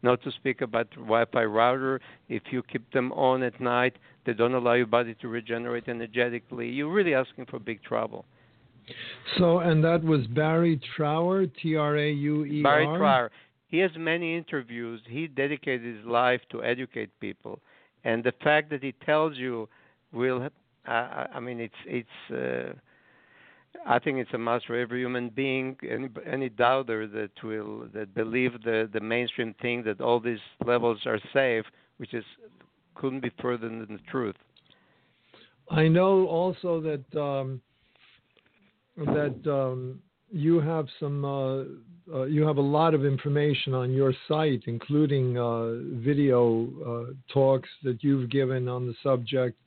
[0.03, 1.99] Not to speak about Wi-Fi router.
[2.27, 6.69] If you keep them on at night, they don't allow your body to regenerate energetically.
[6.69, 8.25] You're really asking for big trouble.
[9.37, 12.63] So, and that was Barrie Trower, T R A U E R.
[12.63, 13.31] Barrie Trower.
[13.67, 15.01] He has many interviews.
[15.07, 17.61] He dedicated his life to educate people,
[18.03, 19.69] and the fact that he tells you
[20.11, 20.49] will,
[20.87, 22.31] uh, I mean, it's it's.
[22.31, 22.73] Uh,
[23.87, 25.77] I think it's a must for every human being.
[25.89, 30.99] Any, any doubter that will that believe the the mainstream thing that all these levels
[31.05, 31.65] are safe,
[31.97, 32.25] which is
[32.95, 34.35] couldn't be further than the truth.
[35.69, 37.61] I know also that um,
[38.97, 41.63] that um, you have some uh,
[42.13, 47.69] uh, you have a lot of information on your site, including uh, video uh, talks
[47.83, 49.57] that you've given on the subject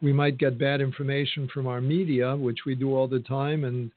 [0.00, 3.90] we might get bad information from our media which we do all the time and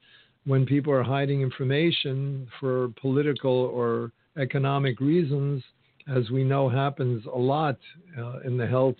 [0.44, 5.62] when people are hiding information for political or economic reasons
[6.08, 7.78] as we know happens a lot
[8.18, 8.96] uh, in the health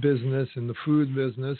[0.00, 1.58] business in the food business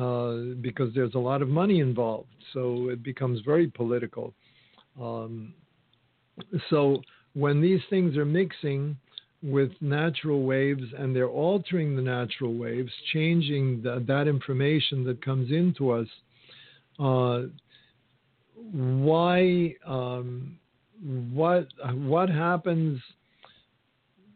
[0.00, 2.28] uh, because there's a lot of money involved.
[2.52, 4.32] So it becomes very political.
[5.00, 5.54] Um,
[6.70, 7.02] so
[7.34, 8.96] when these things are mixing
[9.42, 15.50] with natural waves and they're altering the natural waves, changing the, that information that comes
[15.50, 16.08] into us,
[16.98, 17.42] uh,
[18.72, 20.58] why, um,
[21.32, 23.00] what, what happens?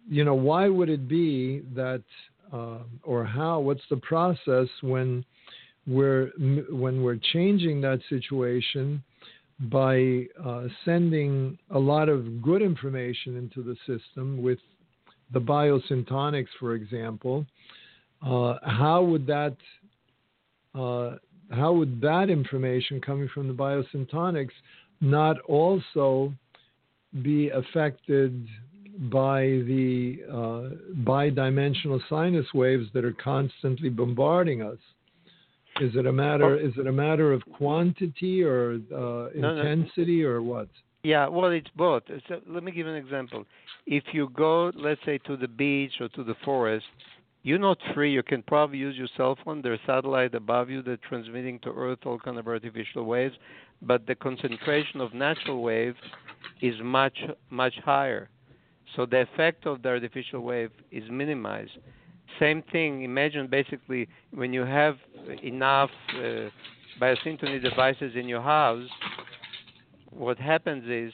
[0.08, 2.02] You know, why would it be that,
[2.52, 3.60] uh, or how?
[3.60, 5.24] What's the process when
[5.86, 6.30] we're
[6.70, 9.02] when we're changing that situation
[9.70, 14.58] by uh, sending a lot of good information into the system with
[15.32, 17.46] the biosyntonics, for example,
[18.24, 19.56] uh, how would that
[20.74, 21.16] uh,
[21.52, 24.52] how would that information coming from the biosyntonics
[25.00, 26.32] not also
[27.22, 28.46] be affected
[29.10, 34.78] by the uh, bidimensional sinus waves that are constantly bombarding us?
[35.80, 36.58] Is it a matter?
[36.58, 40.68] Is it a matter of quantity or uh, intensity or what?
[41.02, 42.04] Yeah, well, it's both.
[42.28, 43.44] So let me give an example.
[43.86, 46.86] If you go, let's say, to the beach or to the forest,
[47.42, 48.12] you're not free.
[48.12, 49.62] You can probably use your cell phone.
[49.62, 53.34] There's satellite above you that's transmitting to Earth all kind of artificial waves,
[53.82, 55.98] but the concentration of natural waves
[56.60, 57.18] is much
[57.50, 58.28] much higher.
[58.94, 61.72] So the effect of the artificial wave is minimized.
[62.38, 63.02] Same thing.
[63.02, 64.96] Imagine basically when you have
[65.42, 66.48] enough uh,
[67.00, 68.88] biosyntony devices in your house,
[70.10, 71.12] what happens is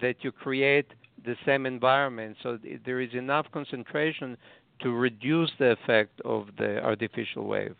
[0.00, 0.86] that you create
[1.24, 2.36] the same environment.
[2.42, 4.36] So there is enough concentration
[4.80, 7.74] to reduce the effect of the artificial wave.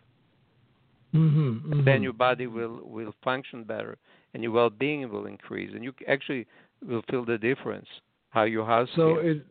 [1.14, 1.84] Mm-hmm, mm-hmm.
[1.84, 3.96] Then your body will will function better,
[4.34, 6.46] and your well-being will increase, and you actually
[6.86, 7.88] will feel the difference
[8.30, 8.88] how your house.
[8.94, 9.36] So feels.
[9.36, 9.46] it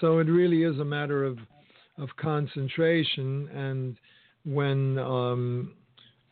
[0.00, 1.38] so it really is a matter of
[1.98, 3.48] of concentration.
[3.48, 3.96] And
[4.44, 5.74] when um,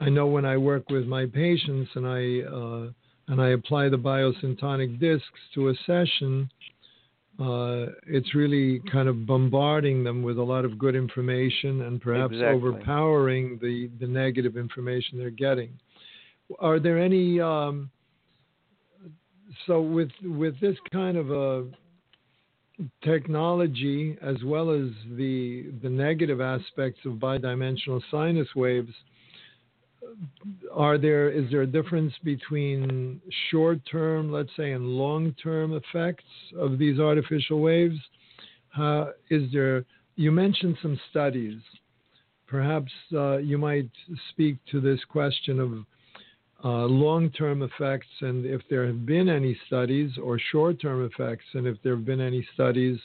[0.01, 2.91] I know when I work with my patients and I uh,
[3.29, 6.51] and I apply the biosyntonic discs to a session,
[7.41, 12.33] uh, it's really kind of bombarding them with a lot of good information and perhaps
[12.33, 12.57] exactly.
[12.57, 15.71] overpowering the, the negative information they're getting.
[16.61, 17.91] Are there any um,
[19.67, 21.67] so with with this kind of a
[23.03, 28.93] technology as well as the the negative aspects of bidimensional sinus waves
[30.73, 36.25] are there is there a difference between short term let's say and long term effects
[36.57, 37.99] of these artificial waves?
[38.77, 39.85] Uh, is there
[40.17, 41.61] you mentioned some studies.
[42.47, 43.91] Perhaps uh, you might
[44.31, 45.73] speak to this question of
[46.65, 51.45] uh, long term effects and if there have been any studies or short term effects,
[51.55, 52.99] and if there have been any studies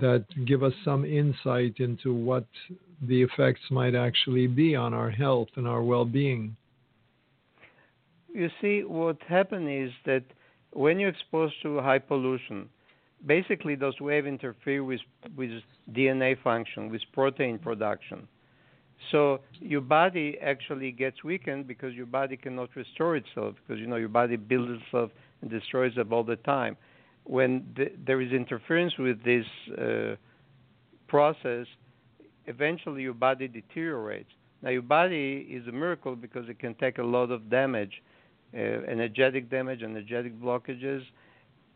[0.00, 2.44] that give us some insight into what
[3.02, 6.56] the effects might actually be on our health and our well being.
[8.32, 10.24] You see, what happens is that
[10.72, 12.68] when you're exposed to high pollution,
[13.26, 15.00] basically those waves interfere with,
[15.36, 15.50] with
[15.92, 18.28] DNA function, with protein production.
[19.10, 23.96] So your body actually gets weakened because your body cannot restore itself because you know
[23.96, 25.10] your body builds itself
[25.40, 26.76] and destroys itself all the time.
[27.28, 29.44] When the, there is interference with this
[29.78, 30.16] uh,
[31.08, 31.66] process,
[32.46, 34.30] eventually your body deteriorates.
[34.62, 38.02] Now your body is a miracle because it can take a lot of damage,
[38.54, 41.02] uh, energetic damage, energetic blockages,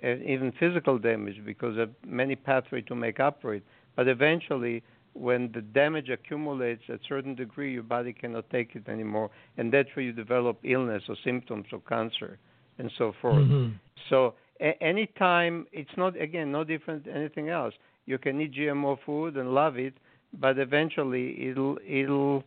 [0.03, 3.63] and even physical damage because of many pathways to make up for it.
[3.95, 4.83] But eventually
[5.13, 9.71] when the damage accumulates at a certain degree, your body cannot take it anymore, and
[9.71, 12.39] that's where you develop illness or symptoms of cancer
[12.79, 13.37] and so forth.
[13.37, 13.75] Mm-hmm.
[14.09, 17.75] So a- anytime it's not again no different than anything else.
[18.07, 19.95] You can eat GMO food and love it,
[20.41, 22.45] but eventually it'll it'll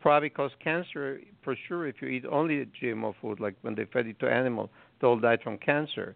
[0.00, 4.06] probably cause cancer for sure if you eat only GMO food, like when they fed
[4.06, 6.14] it to animals, they all died from cancer.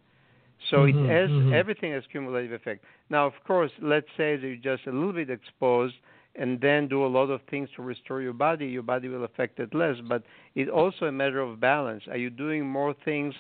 [0.71, 1.55] So mm-hmm, it has mm-hmm.
[1.55, 2.85] everything has cumulative effect.
[3.09, 5.95] Now, of course, let's say that you're just a little bit exposed
[6.37, 9.59] and then do a lot of things to restore your body, your body will affect
[9.59, 9.97] it less.
[10.09, 10.23] But
[10.55, 12.05] it's also a matter of balance.
[12.09, 13.35] Are you doing more things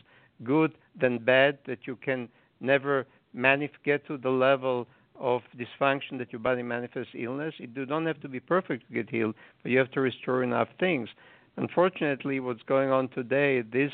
[0.44, 2.28] good than bad that you can
[2.60, 4.86] never manif- get to the level
[5.18, 7.54] of dysfunction that your body manifests illness?
[7.58, 10.68] You don't have to be perfect to get healed, but you have to restore enough
[10.78, 11.08] things.
[11.56, 13.92] Unfortunately, what's going on today, this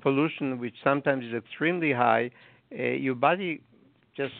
[0.00, 2.30] pollution, which sometimes is extremely high,
[2.76, 3.62] uh, your body
[4.16, 4.34] just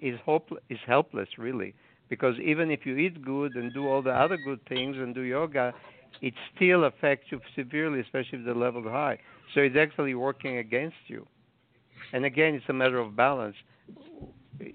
[0.00, 1.74] is hope is helpless really
[2.12, 5.22] because even if you eat good and do all the other good things and do
[5.22, 5.72] yoga,
[6.20, 9.18] it still affects you severely, especially if the level is high.
[9.54, 11.26] So it's actually working against you.
[12.12, 13.56] And again, it's a matter of balance,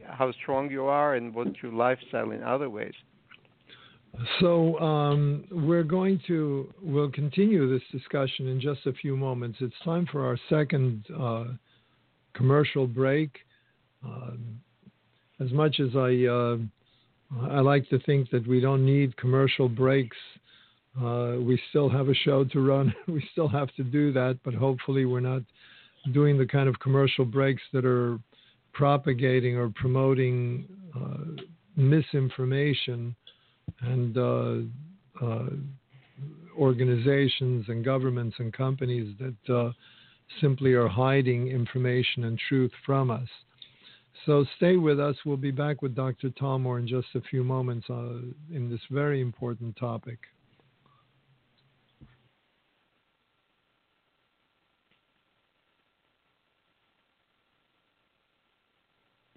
[0.06, 2.94] how strong you are and what your lifestyle in other ways.
[4.40, 9.60] So um, we're going to we'll continue this discussion in just a few moments.
[9.62, 11.46] It's time for our second uh,
[12.34, 13.38] commercial break.
[14.06, 14.32] Uh,
[15.40, 16.58] as much as I uh,
[17.52, 20.18] I like to think that we don't need commercial breaks,
[21.02, 22.94] uh, we still have a show to run.
[23.08, 25.42] we still have to do that, but hopefully we're not
[26.14, 28.20] doing the kind of commercial breaks that are
[28.74, 31.42] propagating or promoting uh,
[31.76, 33.16] misinformation
[33.82, 35.50] and uh, uh,
[36.58, 39.72] organizations and governments and companies that uh,
[40.42, 43.28] simply are hiding information and truth from us.
[44.26, 45.16] So stay with us.
[45.26, 46.30] We'll be back with Dr.
[46.30, 48.20] Talmor in just a few moments uh,
[48.54, 50.20] in this very important topic.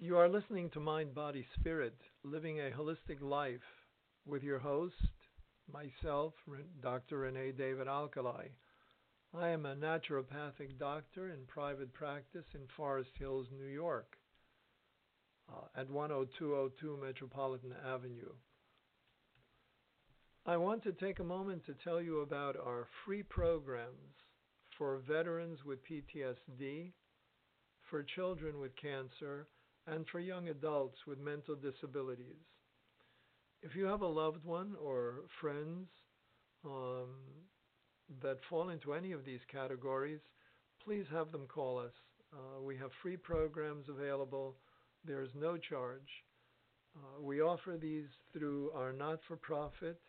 [0.03, 1.93] You are listening to Mind, Body, Spirit,
[2.23, 3.61] living a holistic life
[4.25, 4.95] with your host,
[5.71, 6.33] myself,
[6.81, 7.19] Dr.
[7.19, 8.49] Renee David Alkalay.
[9.31, 14.17] I am a naturopathic doctor in private practice in Forest Hills, New York,
[15.47, 18.33] uh, at 10202 Metropolitan Avenue.
[20.47, 24.15] I want to take a moment to tell you about our free programs
[24.79, 26.91] for veterans with PTSD,
[27.87, 29.45] for children with cancer,
[29.91, 32.41] and for young adults with mental disabilities.
[33.61, 35.87] If you have a loved one or friends
[36.65, 37.09] um,
[38.21, 40.21] that fall into any of these categories,
[40.83, 41.91] please have them call us.
[42.33, 44.55] Uh, we have free programs available.
[45.05, 46.09] There's no charge.
[46.95, 49.99] Uh, we offer these through our not for profit,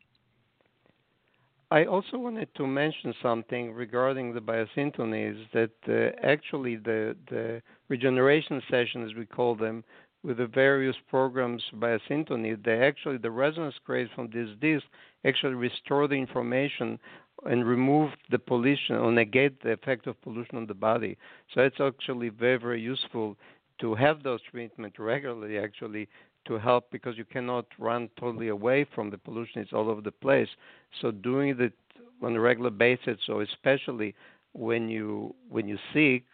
[1.70, 8.62] I also wanted to mention something regarding the biosyntonies that uh, actually the, the regeneration
[8.70, 9.84] sessions, we call them,
[10.24, 14.84] with the various programs biosyntony, they actually, the resonance created from this disc
[15.24, 16.98] actually restore the information
[17.46, 21.16] and remove the pollution or negate the effect of pollution on the body.
[21.54, 23.36] So it's actually very, very useful
[23.80, 26.08] to have those treatments regularly, actually,
[26.46, 29.60] to help because you cannot run totally away from the pollution.
[29.62, 30.48] It's all over the place.
[31.00, 31.72] So doing it
[32.22, 34.14] on a regular basis, so especially
[34.52, 36.24] when you when you seek,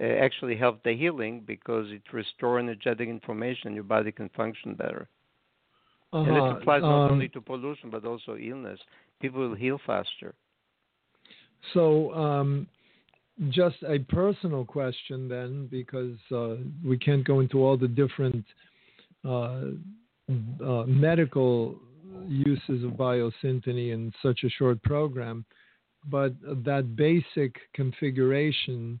[0.00, 3.74] uh, actually help the healing because it restores energetic information.
[3.74, 5.08] Your body can function better.
[6.12, 6.24] Uh-huh.
[6.24, 6.56] And it uh-huh.
[6.56, 8.80] applies not um, only to pollution but also illness.
[9.20, 10.34] People will heal faster.
[11.74, 12.66] So, um,
[13.50, 18.44] just a personal question then, because uh, we can't go into all the different
[19.24, 19.62] uh,
[20.64, 21.76] uh, medical
[22.28, 25.44] uses of biosyntony in such a short program,
[26.08, 29.00] but that basic configuration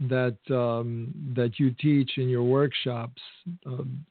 [0.00, 3.22] that um, that you teach in your workshops
[3.64, 4.04] um,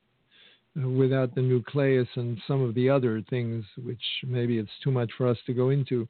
[0.75, 5.27] without the nucleus and some of the other things, which maybe it's too much for
[5.27, 6.07] us to go into.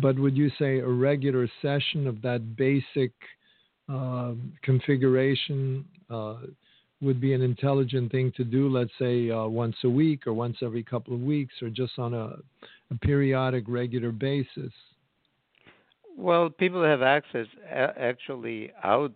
[0.00, 3.12] But would you say a regular session of that basic
[3.88, 6.36] uh, configuration uh,
[7.00, 10.58] would be an intelligent thing to do, let's say uh, once a week or once
[10.62, 12.36] every couple of weeks or just on a,
[12.90, 14.72] a periodic, regular basis?
[16.16, 17.46] Well, people have access.
[17.70, 19.14] Actually, I would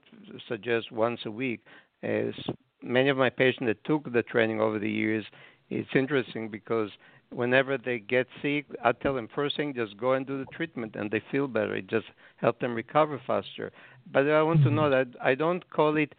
[0.48, 1.60] suggest once a week.
[2.04, 2.34] As
[2.82, 5.24] many of my patients that took the training over the years,
[5.70, 6.90] it's interesting because
[7.30, 10.96] whenever they get sick, I tell them first thing, just go and do the treatment,
[10.96, 11.74] and they feel better.
[11.74, 12.06] It just
[12.36, 13.72] helps them recover faster.
[14.12, 15.12] But I want to know mm-hmm.
[15.12, 16.14] that I don't call it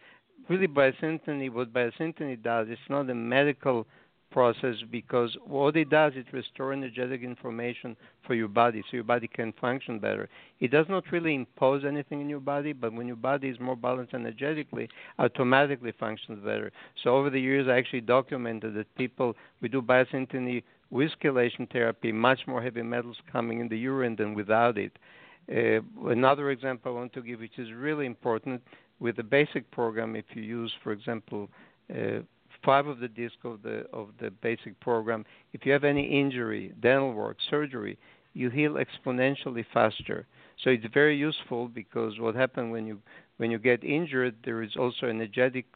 [0.48, 1.52] really biosyntony.
[1.52, 3.86] What biosyntony does, it's not a medical
[4.34, 9.28] process because what it does it restore energetic information for your body so your body
[9.28, 10.28] can function better.
[10.58, 13.76] It does not really impose anything in your body but when your body is more
[13.76, 14.88] balanced energetically
[15.20, 16.72] automatically functions better.
[17.00, 22.10] So over the years i actually documented that people we do biosyntony with chelation therapy
[22.10, 24.94] much more heavy metals coming in the urine than without it.
[25.48, 25.80] Uh,
[26.10, 28.60] another example i want to give which is really important
[28.98, 31.48] with the basic program if you use for example
[31.94, 32.18] uh,
[32.64, 35.24] five of the disc of the of the basic program.
[35.52, 37.98] If you have any injury, dental work, surgery,
[38.32, 40.26] you heal exponentially faster.
[40.62, 42.98] So it's very useful because what happens when you
[43.36, 45.66] when you get injured, there is also energetic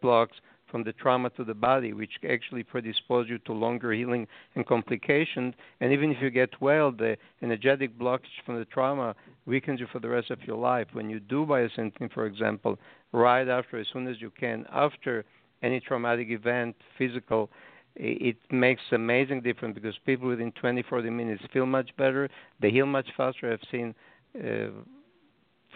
[0.00, 0.36] blocks
[0.72, 5.54] from the trauma to the body, which actually predispose you to longer healing and complications.
[5.80, 9.14] And even if you get well, the energetic blockage from the trauma
[9.44, 10.86] weakens you for the rest of your life.
[10.94, 12.78] When you do biosyntony, for example,
[13.12, 15.26] right after, as soon as you can, after
[15.62, 17.50] any traumatic event, physical,
[17.94, 22.28] it makes amazing difference because people within 20, 40 minutes feel much better.
[22.60, 23.52] They heal much faster.
[23.52, 23.94] I've seen
[24.38, 24.68] uh,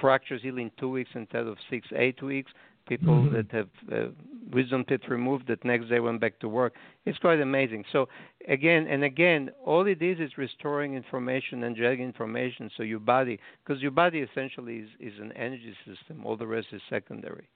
[0.01, 2.53] fractures heal in two weeks instead of six, eight weeks.
[2.89, 3.35] People mm-hmm.
[3.35, 4.13] that have uh,
[4.53, 6.75] wisdom teeth removed that next day went back to work.
[7.05, 7.85] It's quite amazing.
[7.91, 8.09] So
[8.49, 12.71] again and again, all it is is restoring information and getting information.
[12.77, 16.25] So your body, because your body essentially is, is an energy system.
[16.25, 17.49] All the rest is secondary.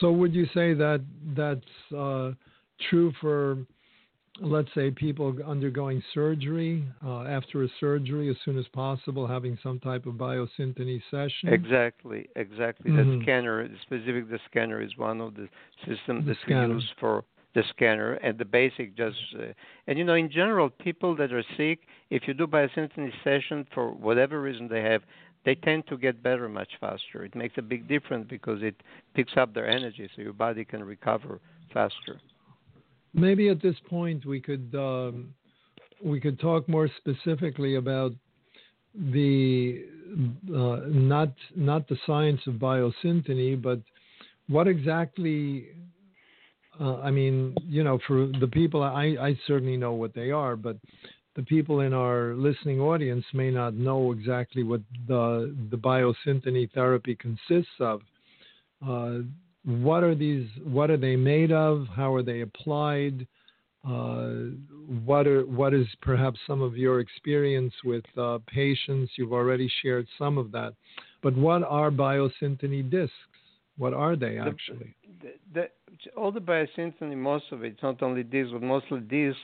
[0.00, 1.02] So would you say that
[1.36, 2.32] that's uh,
[2.90, 3.58] true for,
[4.40, 9.80] let's say, people undergoing surgery uh, after a surgery as soon as possible, having some
[9.80, 11.48] type of biosyntony session?
[11.48, 12.90] Exactly, exactly.
[12.90, 13.18] Mm-hmm.
[13.18, 15.48] The scanner, specific, the scanner is one of the
[15.86, 17.24] systems that we use for
[17.56, 19.46] the scanner and the basic just uh,
[19.86, 21.80] and you know in general people that are sick
[22.10, 25.00] if you do biosyntony session for whatever reason they have
[25.46, 27.24] they tend to get better much faster.
[27.24, 28.74] It makes a big difference because it
[29.14, 31.40] picks up their energy, so your body can recover
[31.72, 32.20] faster.
[33.14, 35.32] Maybe at this point we could um,
[36.04, 38.12] we could talk more specifically about
[39.12, 39.84] the
[40.52, 43.80] uh, not not the science of biosyntony, but
[44.48, 45.68] what exactly.
[46.78, 50.56] Uh, I mean, you know, for the people, I, I certainly know what they are,
[50.56, 50.76] but
[51.36, 57.14] the people in our listening audience may not know exactly what the the biosyntony therapy
[57.14, 58.00] consists of.
[58.86, 59.18] Uh,
[59.64, 60.48] what are these?
[60.64, 61.86] What are they made of?
[61.94, 63.26] How are they applied?
[63.86, 64.50] Uh,
[65.04, 69.12] what are what is perhaps some of your experience with uh, patients?
[69.16, 70.72] You've already shared some of that,
[71.22, 73.14] but what are biosyntony discs?
[73.76, 74.94] What are they actually?
[75.22, 75.68] The, the,
[76.16, 79.38] all the biosyntony, most of it, it's not only discs, but mostly discs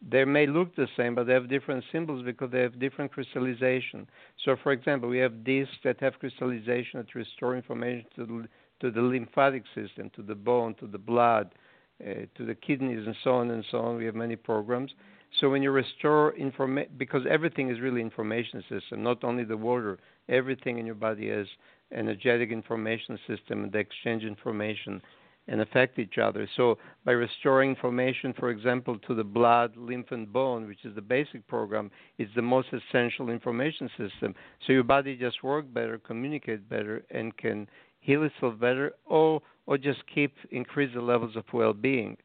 [0.00, 4.06] they may look the same, but they have different symbols because they have different crystallization.
[4.44, 8.48] So, for example, we have discs that have crystallization that restore information to the,
[8.80, 11.54] to the lymphatic system, to the bone, to the blood,
[12.00, 13.96] uh, to the kidneys, and so on and so on.
[13.96, 14.92] We have many programs.
[15.40, 19.98] So when you restore information, because everything is really information system, not only the water,
[20.28, 21.48] everything in your body is
[21.92, 25.02] energetic information system, and they exchange information
[25.48, 26.48] and affect each other.
[26.56, 31.02] So, by restoring information, for example, to the blood, lymph, and bone, which is the
[31.02, 34.34] basic program, it's the most essential information system.
[34.66, 37.68] So, your body just works better, communicate better, and can
[38.00, 42.16] heal itself better, or or just keep increase the levels of well-being.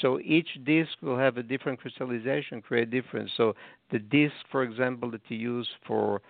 [0.00, 3.30] So each disc will have a different crystallization, create difference.
[3.36, 3.54] So
[3.90, 6.22] the disc, for example, that you use for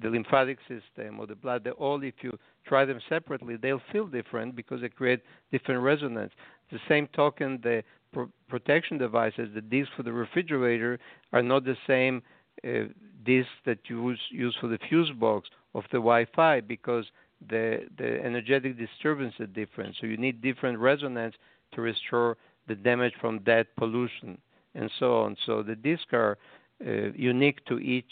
[0.00, 4.06] the lymphatic system or the blood, they all, if you try them separately, they'll feel
[4.06, 5.20] different because they create
[5.52, 6.32] different resonance.
[6.72, 7.82] The same token, the
[8.12, 10.98] pro- protection devices, the discs for the refrigerator,
[11.32, 12.22] are not the same
[12.66, 12.84] uh,
[13.24, 17.04] discs that you use, use for the fuse box of the Wi-Fi because
[17.48, 19.96] the the energetic disturbance is different.
[20.00, 21.34] So you need different resonance
[21.72, 22.36] to restore
[22.68, 24.38] the damage from that pollution
[24.74, 25.36] and so on.
[25.44, 26.38] So the discs are
[26.86, 28.04] uh, unique to each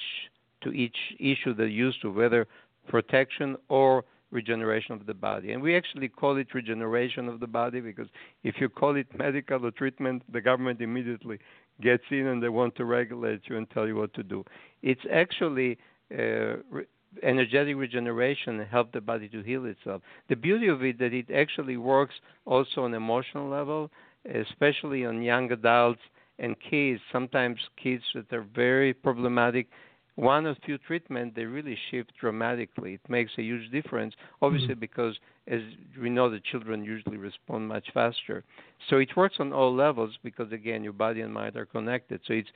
[0.62, 2.46] to each issue they're used to, whether
[2.88, 5.52] protection or regeneration of the body.
[5.52, 8.08] And we actually call it regeneration of the body because
[8.42, 11.38] if you call it medical or treatment, the government immediately
[11.80, 14.44] gets in and they want to regulate you and tell you what to do.
[14.82, 15.78] It's actually
[16.12, 16.86] uh, re-
[17.22, 20.02] energetic regeneration help the body to heal itself.
[20.28, 22.14] The beauty of it that it actually works
[22.46, 23.90] also on emotional level,
[24.34, 26.00] especially on young adults
[26.38, 27.00] and kids.
[27.12, 29.68] Sometimes kids that are very problematic
[30.16, 32.94] one or two treatments, they really shift dramatically.
[32.94, 34.80] It makes a huge difference, obviously, mm-hmm.
[34.80, 35.16] because
[35.48, 35.60] as
[36.00, 38.44] we know, the children usually respond much faster.
[38.90, 42.20] So it works on all levels because, again, your body and mind are connected.
[42.26, 42.50] So it's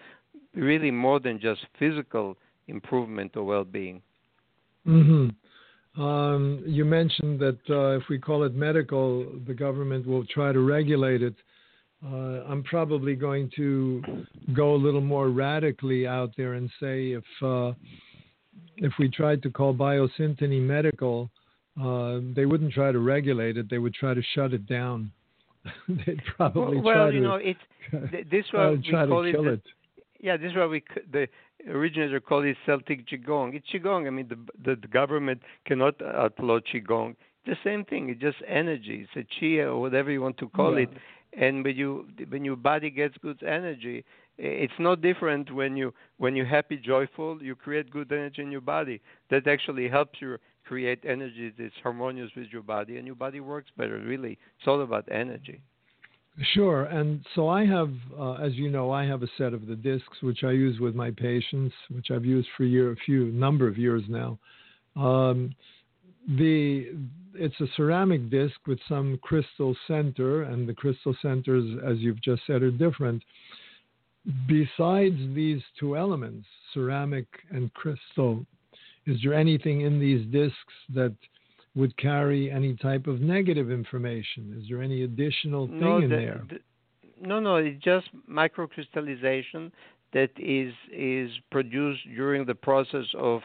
[0.54, 2.36] really more than just physical
[2.68, 4.02] improvement or well being.
[4.86, 6.00] Mm-hmm.
[6.00, 10.60] Um, you mentioned that uh, if we call it medical, the government will try to
[10.60, 11.34] regulate it.
[12.04, 14.02] Uh, I'm probably going to
[14.54, 17.72] go a little more radically out there and say if uh,
[18.76, 21.30] if we tried to call biosyntony medical,
[21.80, 25.10] uh, they wouldn't try to regulate it; they would try to shut it down.
[25.88, 27.56] They'd probably well, try you to know, it,
[28.30, 29.62] this try, we try call to kill it.
[30.20, 31.28] Yeah, this is why we the
[31.68, 33.54] originators call it Celtic Qigong.
[33.54, 34.06] It's Qigong.
[34.06, 37.16] I mean, the, the government cannot outlaw Qigong.
[37.44, 38.10] It's the same thing.
[38.10, 39.06] It's just energy.
[39.08, 40.84] It's a chi or whatever you want to call yeah.
[40.84, 40.90] it
[41.36, 44.04] and when you when your body gets good energy
[44.38, 48.60] it's no different when you when you're happy joyful you create good energy in your
[48.60, 53.40] body that actually helps you create energy that's harmonious with your body and your body
[53.40, 55.60] works better really it's all about energy
[56.52, 56.84] Sure.
[56.84, 60.20] And so I have, uh, as you know, I have a set of the discs
[60.20, 63.66] which I use with my patients, which I've used for a year, a few number
[63.66, 64.38] of years now.
[64.96, 65.54] Um,
[66.26, 66.96] the
[67.38, 72.42] it's a ceramic disc with some crystal center, and the crystal centers, as you've just
[72.46, 73.22] said, are different.
[74.48, 78.44] Besides these two elements, ceramic and crystal,
[79.06, 81.14] is there anything in these discs that
[81.76, 84.58] would carry any type of negative information?
[84.60, 86.42] Is there any additional thing no, in there?
[86.48, 86.58] The,
[87.20, 89.70] no, no, it's just microcrystallization
[90.12, 93.42] that is is produced during the process of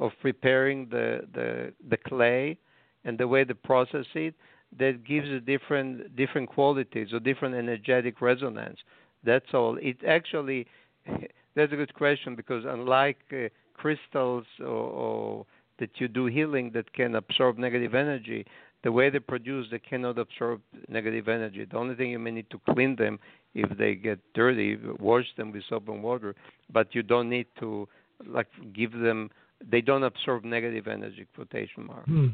[0.00, 2.58] of preparing the the, the clay
[3.04, 4.34] and the way they process it
[4.78, 8.78] that gives a different different qualities or different energetic resonance.
[9.22, 9.78] That's all.
[9.80, 10.66] It actually
[11.54, 15.46] that's a good question because unlike uh, crystals or, or
[15.78, 18.44] that you do healing that can absorb negative energy,
[18.82, 21.66] the way they produce they cannot absorb negative energy.
[21.70, 23.18] The only thing you may need to clean them
[23.54, 26.34] if they get dirty, wash them with soap and water,
[26.72, 27.88] but you don't need to
[28.26, 29.30] like give them
[29.68, 32.04] they don't absorb negative energy quotation mark.
[32.04, 32.28] Hmm.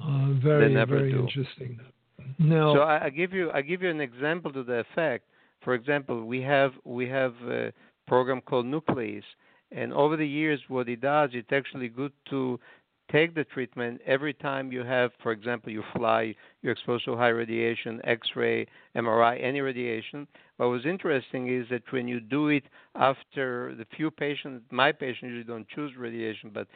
[0.00, 1.20] Uh, very very do.
[1.20, 1.80] interesting.
[2.38, 5.24] Now, so I, I, give you I give you an example to the effect.
[5.62, 7.72] For example, we have we have a
[8.06, 9.24] program called Nucleus,
[9.72, 12.58] and over the years, what it does, it's actually good to
[13.10, 17.28] take the treatment every time you have, for example, you fly, you're exposed to high
[17.28, 20.26] radiation, X-ray, MRI, any radiation.
[20.58, 22.64] What was interesting is that when you do it
[22.96, 26.66] after the few patients, my patients usually don't choose radiation, but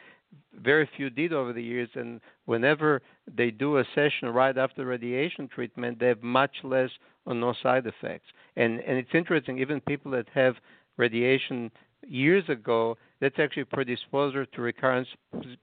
[0.55, 1.89] very few did over the years.
[1.95, 3.01] And whenever
[3.35, 6.89] they do a session right after radiation treatment, they have much less
[7.25, 8.27] or no side effects.
[8.55, 10.55] And and it's interesting, even people that have
[10.97, 11.69] radiation
[12.07, 15.09] years ago, that's actually predisposes to recurrence,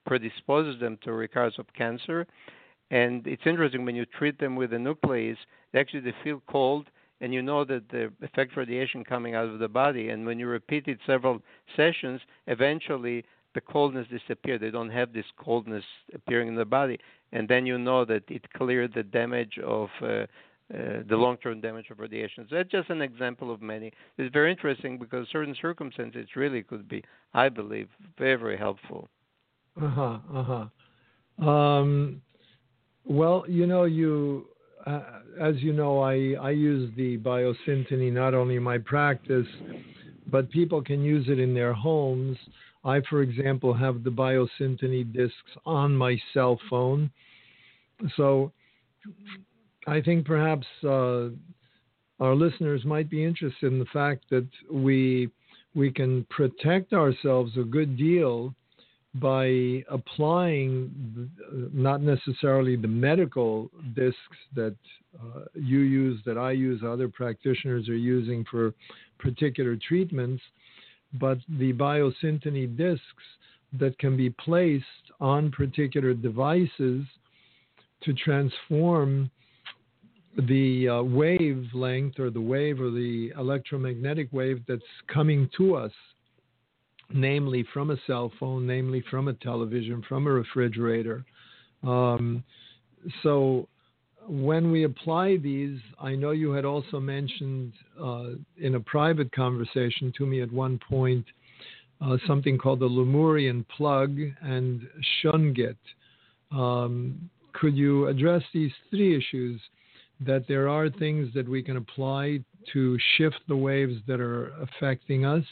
[0.06, 2.26] predisposes them to recurrence of cancer.
[2.90, 5.38] And it's interesting when you treat them with a Nucleus,
[5.74, 6.86] actually they feel cold,
[7.20, 10.08] and you know that the effect radiation coming out of the body.
[10.08, 11.40] And when you repeat it several
[11.76, 14.60] sessions, eventually the coldness disappears.
[14.60, 16.98] They don't have this coldness appearing in the body,
[17.32, 20.26] and then you know that it cleared the damage of uh, uh,
[21.08, 22.46] the long-term damage of radiation.
[22.48, 23.92] So that's just an example of many.
[24.18, 27.02] It's very interesting because certain circumstances really could be,
[27.34, 29.08] I believe, very very helpful.
[29.80, 30.18] Uh huh.
[30.32, 30.66] Uh
[31.40, 31.48] huh.
[31.48, 32.22] Um,
[33.04, 34.46] well, you know, you
[34.86, 35.00] uh,
[35.40, 39.46] as you know, I I use the biosyntony not only in my practice,
[40.30, 42.36] but people can use it in their homes.
[42.84, 47.10] I, for example, have the biosyntony discs on my cell phone.
[48.16, 48.52] So
[49.86, 51.28] I think perhaps uh,
[52.20, 55.30] our listeners might be interested in the fact that we
[55.74, 58.54] we can protect ourselves a good deal
[59.14, 61.30] by applying
[61.72, 64.16] not necessarily the medical discs
[64.54, 64.76] that
[65.20, 68.72] uh, you use, that I use, other practitioners are using for
[69.18, 70.42] particular treatments,
[71.14, 73.02] but the biosyntony discs
[73.78, 74.84] that can be placed
[75.20, 77.04] on particular devices
[78.02, 79.30] to transform
[80.48, 84.82] the uh, wavelength or the wave or the electromagnetic wave that's
[85.12, 85.92] coming to us,
[87.12, 91.24] namely from a cell phone, namely from a television, from a refrigerator.
[91.82, 92.44] Um,
[93.22, 93.68] so
[94.28, 100.12] when we apply these, I know you had also mentioned uh, in a private conversation
[100.18, 101.24] to me at one point
[102.00, 104.86] uh, something called the Lemurian plug and
[105.22, 105.76] Shungit.
[106.50, 109.60] Um, could you address these three issues?
[110.26, 112.40] That there are things that we can apply
[112.74, 115.44] to shift the waves that are affecting us,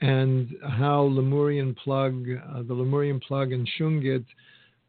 [0.00, 4.24] and how Lemurian plug, uh, the Lemurian plug and Shungit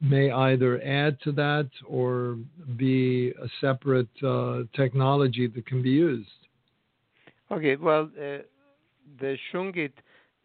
[0.02, 2.38] may either add to that or
[2.78, 6.30] be a separate uh, technology that can be used.
[7.52, 8.38] Okay, well, uh,
[9.20, 9.92] the shungit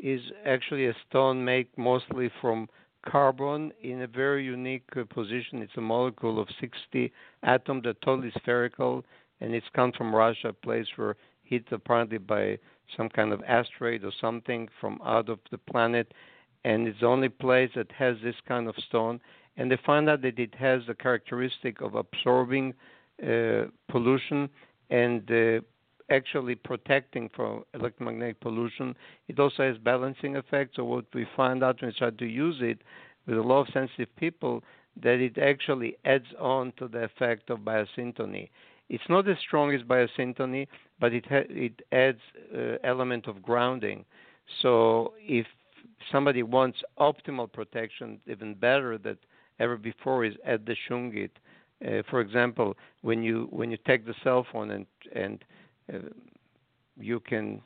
[0.01, 2.69] is actually a stone made mostly from
[3.09, 5.61] carbon in a very unique uh, position.
[5.63, 7.13] It's a molecule of 60
[7.43, 9.05] atoms that totally spherical,
[9.41, 12.59] and it's come from Russia, a place where hit apparently by
[12.97, 16.13] some kind of asteroid or something from out of the planet,
[16.65, 19.21] and it's the only place that has this kind of stone
[19.57, 22.75] and they find out that it has the characteristic of absorbing
[23.23, 24.49] uh, pollution
[24.91, 25.61] and uh,
[26.11, 28.95] actually protecting from electromagnetic pollution.
[29.29, 30.77] It also has balancing effects.
[30.77, 32.79] So what we find out when we start to use it
[33.27, 34.63] with a lot of sensitive people,
[35.03, 38.51] that it actually adds on to the effect of biosyntony.
[38.89, 40.67] It's not as strong as biosyntony,
[41.01, 42.21] but it ha- it adds
[42.55, 44.05] uh, element of grounding.
[44.63, 45.47] So if
[46.13, 49.19] somebody wants optimal protection, even better that
[49.59, 51.31] ever before is at the shungit.
[51.85, 55.45] Uh, for example, when you when you take the cell phone and and
[55.93, 55.99] uh,
[56.99, 57.61] you can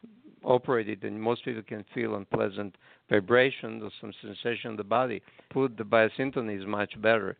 [0.44, 2.76] operate it, and most people can feel unpleasant
[3.10, 5.22] vibration or some sensation in the body.
[5.50, 7.36] Put the biosyntony is much better.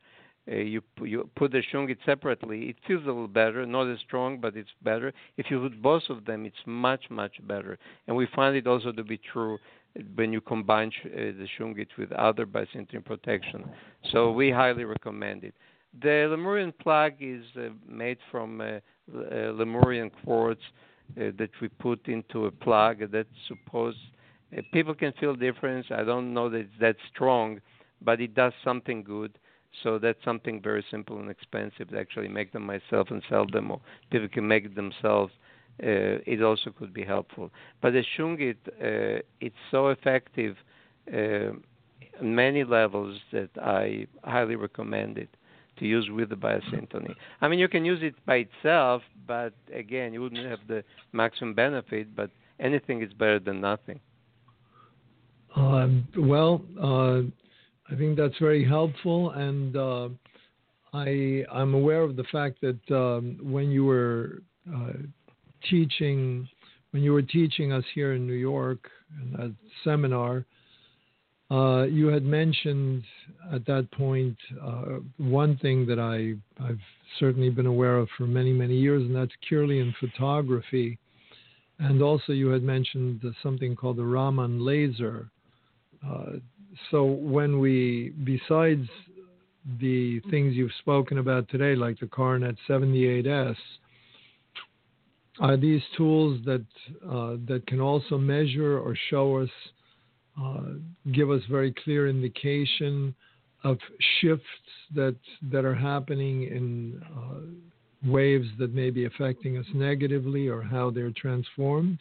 [0.50, 4.40] Uh, you you put the shungit separately, it feels a little better, not as strong,
[4.40, 5.12] but it's better.
[5.36, 7.78] If you put both of them, it's much much better.
[8.06, 9.58] And we find it also to be true
[10.14, 13.64] when you combine uh, the shungit with other biosyntony protection.
[14.12, 15.54] So we highly recommend it.
[16.00, 20.60] The Lemurian plug is uh, made from uh, uh Lemurian quartz
[21.16, 23.98] uh, that we put into a plug that's supposed
[24.56, 25.86] uh, people can feel difference.
[25.90, 27.60] I don't know that it's that strong,
[28.00, 29.38] but it does something good.
[29.82, 33.70] So that's something very simple and expensive to actually make them myself and sell them,
[33.70, 35.32] or people can make it themselves
[35.82, 37.50] uh, it also could be helpful.
[37.80, 40.56] But the Shungit, uh, it's so effective
[41.12, 41.52] uh,
[42.20, 45.28] on many levels that I highly recommend it
[45.78, 47.14] to use with the biosyntony.
[47.40, 51.54] I mean, you can use it by itself, but again, you wouldn't have the maximum
[51.54, 52.16] benefit.
[52.16, 54.00] But anything is better than nothing.
[55.54, 57.22] Um, well, uh,
[57.90, 60.08] I think that's very helpful, and uh,
[60.92, 64.42] I I'm aware of the fact that um, when you were
[64.74, 64.92] uh,
[65.70, 66.48] teaching
[66.92, 68.90] when you were teaching us here in New York
[69.22, 69.48] in a
[69.84, 70.44] seminar,
[71.50, 73.02] Uh, you had mentioned
[73.56, 74.36] at that point
[74.70, 76.18] uh, one thing that I,
[76.62, 76.84] I've
[77.18, 80.98] certainly been aware of for many, many years, and that's Kirlian photography.
[81.78, 85.30] And also, you had mentioned something called the Raman laser.
[86.06, 86.32] Uh,
[86.90, 88.88] so, when we, besides
[89.80, 93.56] the things you've spoken about today, like the Cornet 78S,
[95.40, 96.64] are these tools that
[97.08, 99.50] uh, that can also measure or show us,
[100.40, 100.62] uh,
[101.12, 103.14] give us very clear indication
[103.64, 103.78] of
[104.20, 104.44] shifts
[104.94, 105.16] that
[105.52, 111.12] that are happening in uh, waves that may be affecting us negatively, or how they're
[111.12, 111.98] transformed?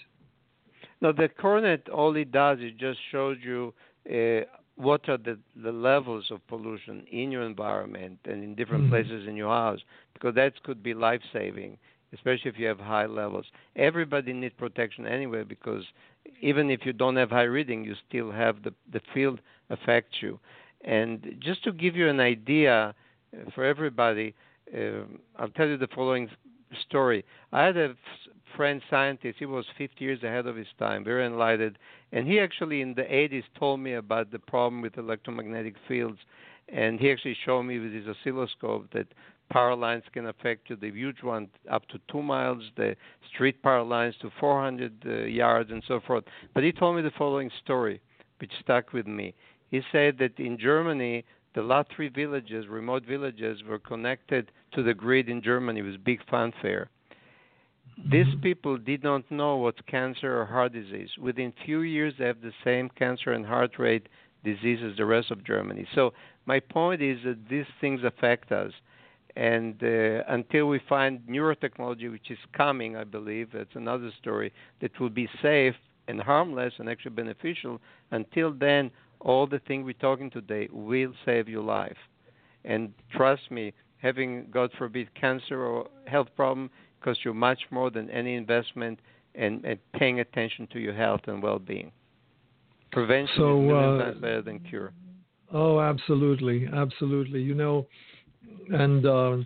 [1.01, 3.73] No, the Cornet it does is just shows you
[4.09, 4.41] uh,
[4.77, 8.93] what are the, the levels of pollution in your environment and in different mm-hmm.
[8.93, 9.79] places in your house,
[10.13, 11.77] because that could be life saving
[12.13, 13.45] especially if you have high levels.
[13.75, 15.83] Everybody needs protection anyway because
[16.41, 20.39] even if you don't have high reading, you still have the the field affect you.
[20.81, 22.93] And just to give you an idea
[23.35, 24.33] uh, for everybody,
[24.75, 25.03] uh,
[25.37, 26.29] I'll tell you the following
[26.87, 27.25] story.
[27.51, 27.95] I had a
[28.55, 29.37] friend scientist.
[29.39, 31.77] He was 50 years ahead of his time, very enlightened,
[32.11, 36.19] and he actually in the 80s told me about the problem with electromagnetic fields.
[36.69, 39.07] And he actually showed me with his oscilloscope that
[39.49, 40.75] power lines can affect you.
[40.75, 42.95] The huge one up to two miles, the
[43.33, 46.25] street power lines to 400 uh, yards, and so forth.
[46.53, 48.01] But he told me the following story,
[48.39, 49.33] which stuck with me.
[49.71, 51.23] He said that in Germany,
[51.55, 56.19] the last three villages, remote villages, were connected to the grid in Germany with big
[56.29, 56.89] fanfare.
[57.97, 58.41] These mm-hmm.
[58.41, 61.09] people did not know what cancer or heart disease.
[61.19, 64.07] Within few years, they have the same cancer and heart rate
[64.43, 65.87] disease as the rest of Germany.
[65.95, 66.13] So
[66.45, 68.71] my point is that these things affect us.
[69.35, 74.99] And uh, until we find neurotechnology, which is coming, I believe, that's another story, that
[74.99, 75.75] will be safe
[76.07, 77.79] and harmless and actually beneficial.
[78.11, 78.89] Until then,
[79.19, 81.97] all the things we're talking today will save your life.
[82.63, 86.69] And trust me, having, God forbid, cancer or health problem
[87.01, 88.99] costs you much more than any investment
[89.35, 91.91] and, and paying attention to your health and well-being.
[92.91, 94.91] Prevention so, is uh, times better than cure.
[95.53, 97.41] Oh, absolutely, absolutely.
[97.41, 97.85] You know,
[98.69, 99.37] and uh,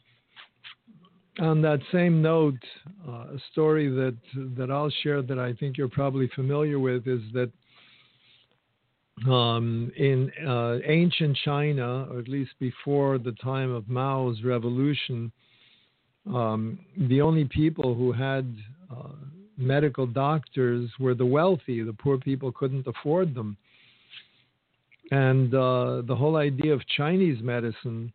[1.39, 2.59] on that same note,
[3.07, 4.15] uh, a story that
[4.57, 7.51] that I'll share that I think you're probably familiar with is that
[9.29, 15.31] um, in uh, ancient China, or at least before the time of Mao's revolution,
[16.27, 18.55] um, the only people who had
[18.91, 19.09] uh,
[19.57, 21.83] medical doctors were the wealthy.
[21.83, 23.57] The poor people couldn't afford them.
[25.11, 28.13] And uh, the whole idea of Chinese medicine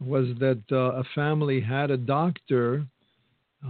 [0.00, 2.84] was that uh, a family had a doctor,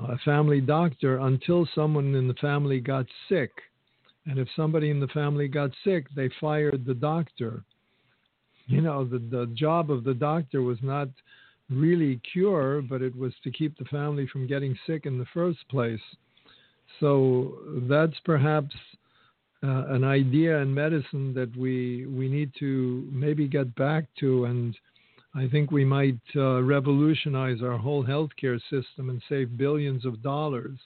[0.08, 3.50] a family doctor, until someone in the family got sick.
[4.26, 7.62] And if somebody in the family got sick, they fired the doctor.
[8.66, 11.08] You know, the, the job of the doctor was not
[11.70, 15.66] really cure, but it was to keep the family from getting sick in the first
[15.68, 16.00] place.
[17.00, 17.58] So
[17.88, 18.74] that's perhaps
[19.64, 24.76] uh, an idea in medicine that we we need to maybe get back to and
[25.34, 30.78] I think we might uh, revolutionize our whole healthcare system and save billions of dollars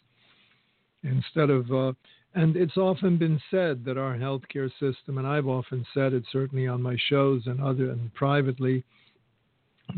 [1.03, 1.73] instead of.
[1.73, 1.93] Uh,
[2.35, 6.69] and it's often been said that our healthcare system, and I've often said it certainly
[6.69, 8.85] on my shows and other and privately,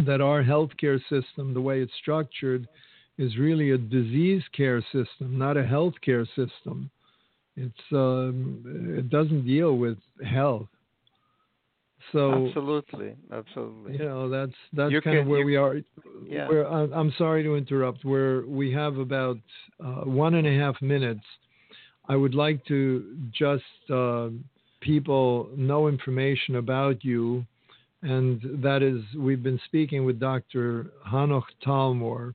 [0.06, 2.68] that our healthcare system, the way it's structured,
[3.16, 6.90] is really a disease care system, not a healthcare system.
[7.56, 8.62] It's um,
[8.96, 10.68] it doesn't deal with health.
[12.12, 13.94] So absolutely, absolutely.
[13.94, 15.76] You know, that's that's you kind can, of where we are.
[16.24, 16.48] Yeah.
[16.48, 18.04] Where, I'm sorry to interrupt.
[18.04, 19.38] Where we have about
[19.84, 21.24] uh, one and a half minutes.
[22.08, 24.28] I would like to just uh,
[24.80, 27.44] people know information about you,
[28.02, 30.92] and that is we've been speaking with Dr.
[31.06, 32.34] Hanoch Talmor,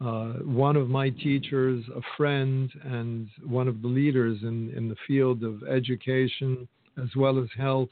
[0.00, 4.96] uh, one of my teachers, a friend, and one of the leaders in, in the
[5.06, 6.66] field of education
[7.02, 7.88] as well as health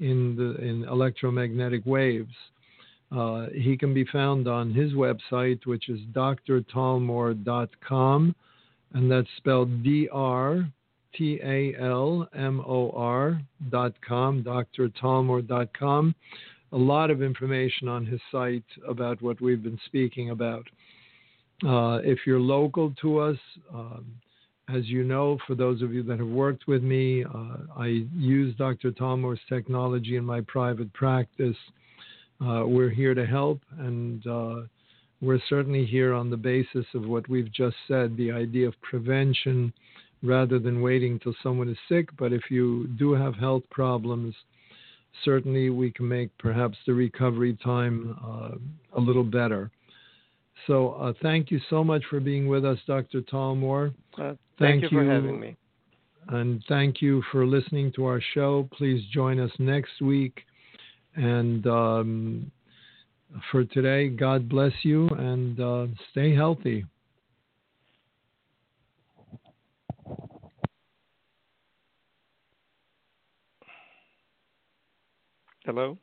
[0.00, 2.34] in the in electromagnetic waves.
[3.10, 8.34] Uh, he can be found on his website, which is drtalmor.com,
[8.94, 10.66] and that's spelled D R
[11.16, 13.36] T A L M O
[13.70, 14.44] dot com.
[16.74, 20.66] A lot of information on his site about what we've been speaking about.
[21.64, 23.36] Uh, if you're local to us,
[23.72, 24.04] um,
[24.74, 28.54] as you know, for those of you that have worked with me, uh, I use
[28.56, 28.90] Dr.
[28.90, 31.56] Talmor's technology in my private practice.
[32.40, 34.62] Uh, we're here to help, and uh,
[35.20, 39.72] we're certainly here on the basis of what we've just said the idea of prevention
[40.22, 42.08] rather than waiting till someone is sick.
[42.16, 44.34] But if you do have health problems,
[45.24, 49.70] certainly we can make perhaps the recovery time uh, a little better.
[50.66, 53.20] So uh, thank you so much for being with us, Dr.
[53.22, 53.92] Talmor.
[54.14, 55.56] Uh, thank, thank, you for having me.
[56.28, 58.68] And thank you for listening to our show.
[58.72, 60.44] Please join us next week.
[61.16, 62.52] And um,
[63.50, 66.84] for today, God bless you and uh, stay healthy.
[75.64, 75.96] Hello?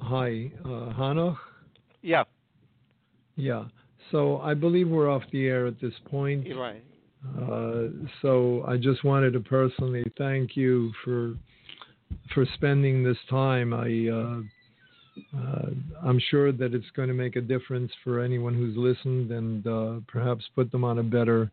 [0.00, 1.36] Hi, uh, Hanoch?
[2.02, 2.24] Yeah.
[3.36, 3.66] Yeah.
[4.10, 6.44] So I believe we're off the air at this point.
[6.44, 6.82] You're right.
[7.40, 7.84] Uh,
[8.20, 11.34] so I just wanted to personally thank you for
[12.34, 13.72] for spending this time.
[13.72, 14.40] I uh,
[15.36, 15.66] uh,
[16.02, 20.00] I'm sure that it's going to make a difference for anyone who's listened and uh,
[20.06, 21.50] perhaps put them on a better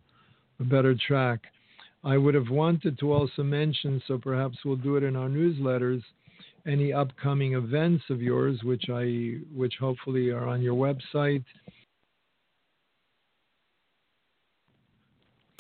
[0.60, 1.40] a better track.
[2.04, 6.02] I would have wanted to also mention, so perhaps we'll do it in our newsletters
[6.66, 11.44] any upcoming events of yours, which I which hopefully are on your website.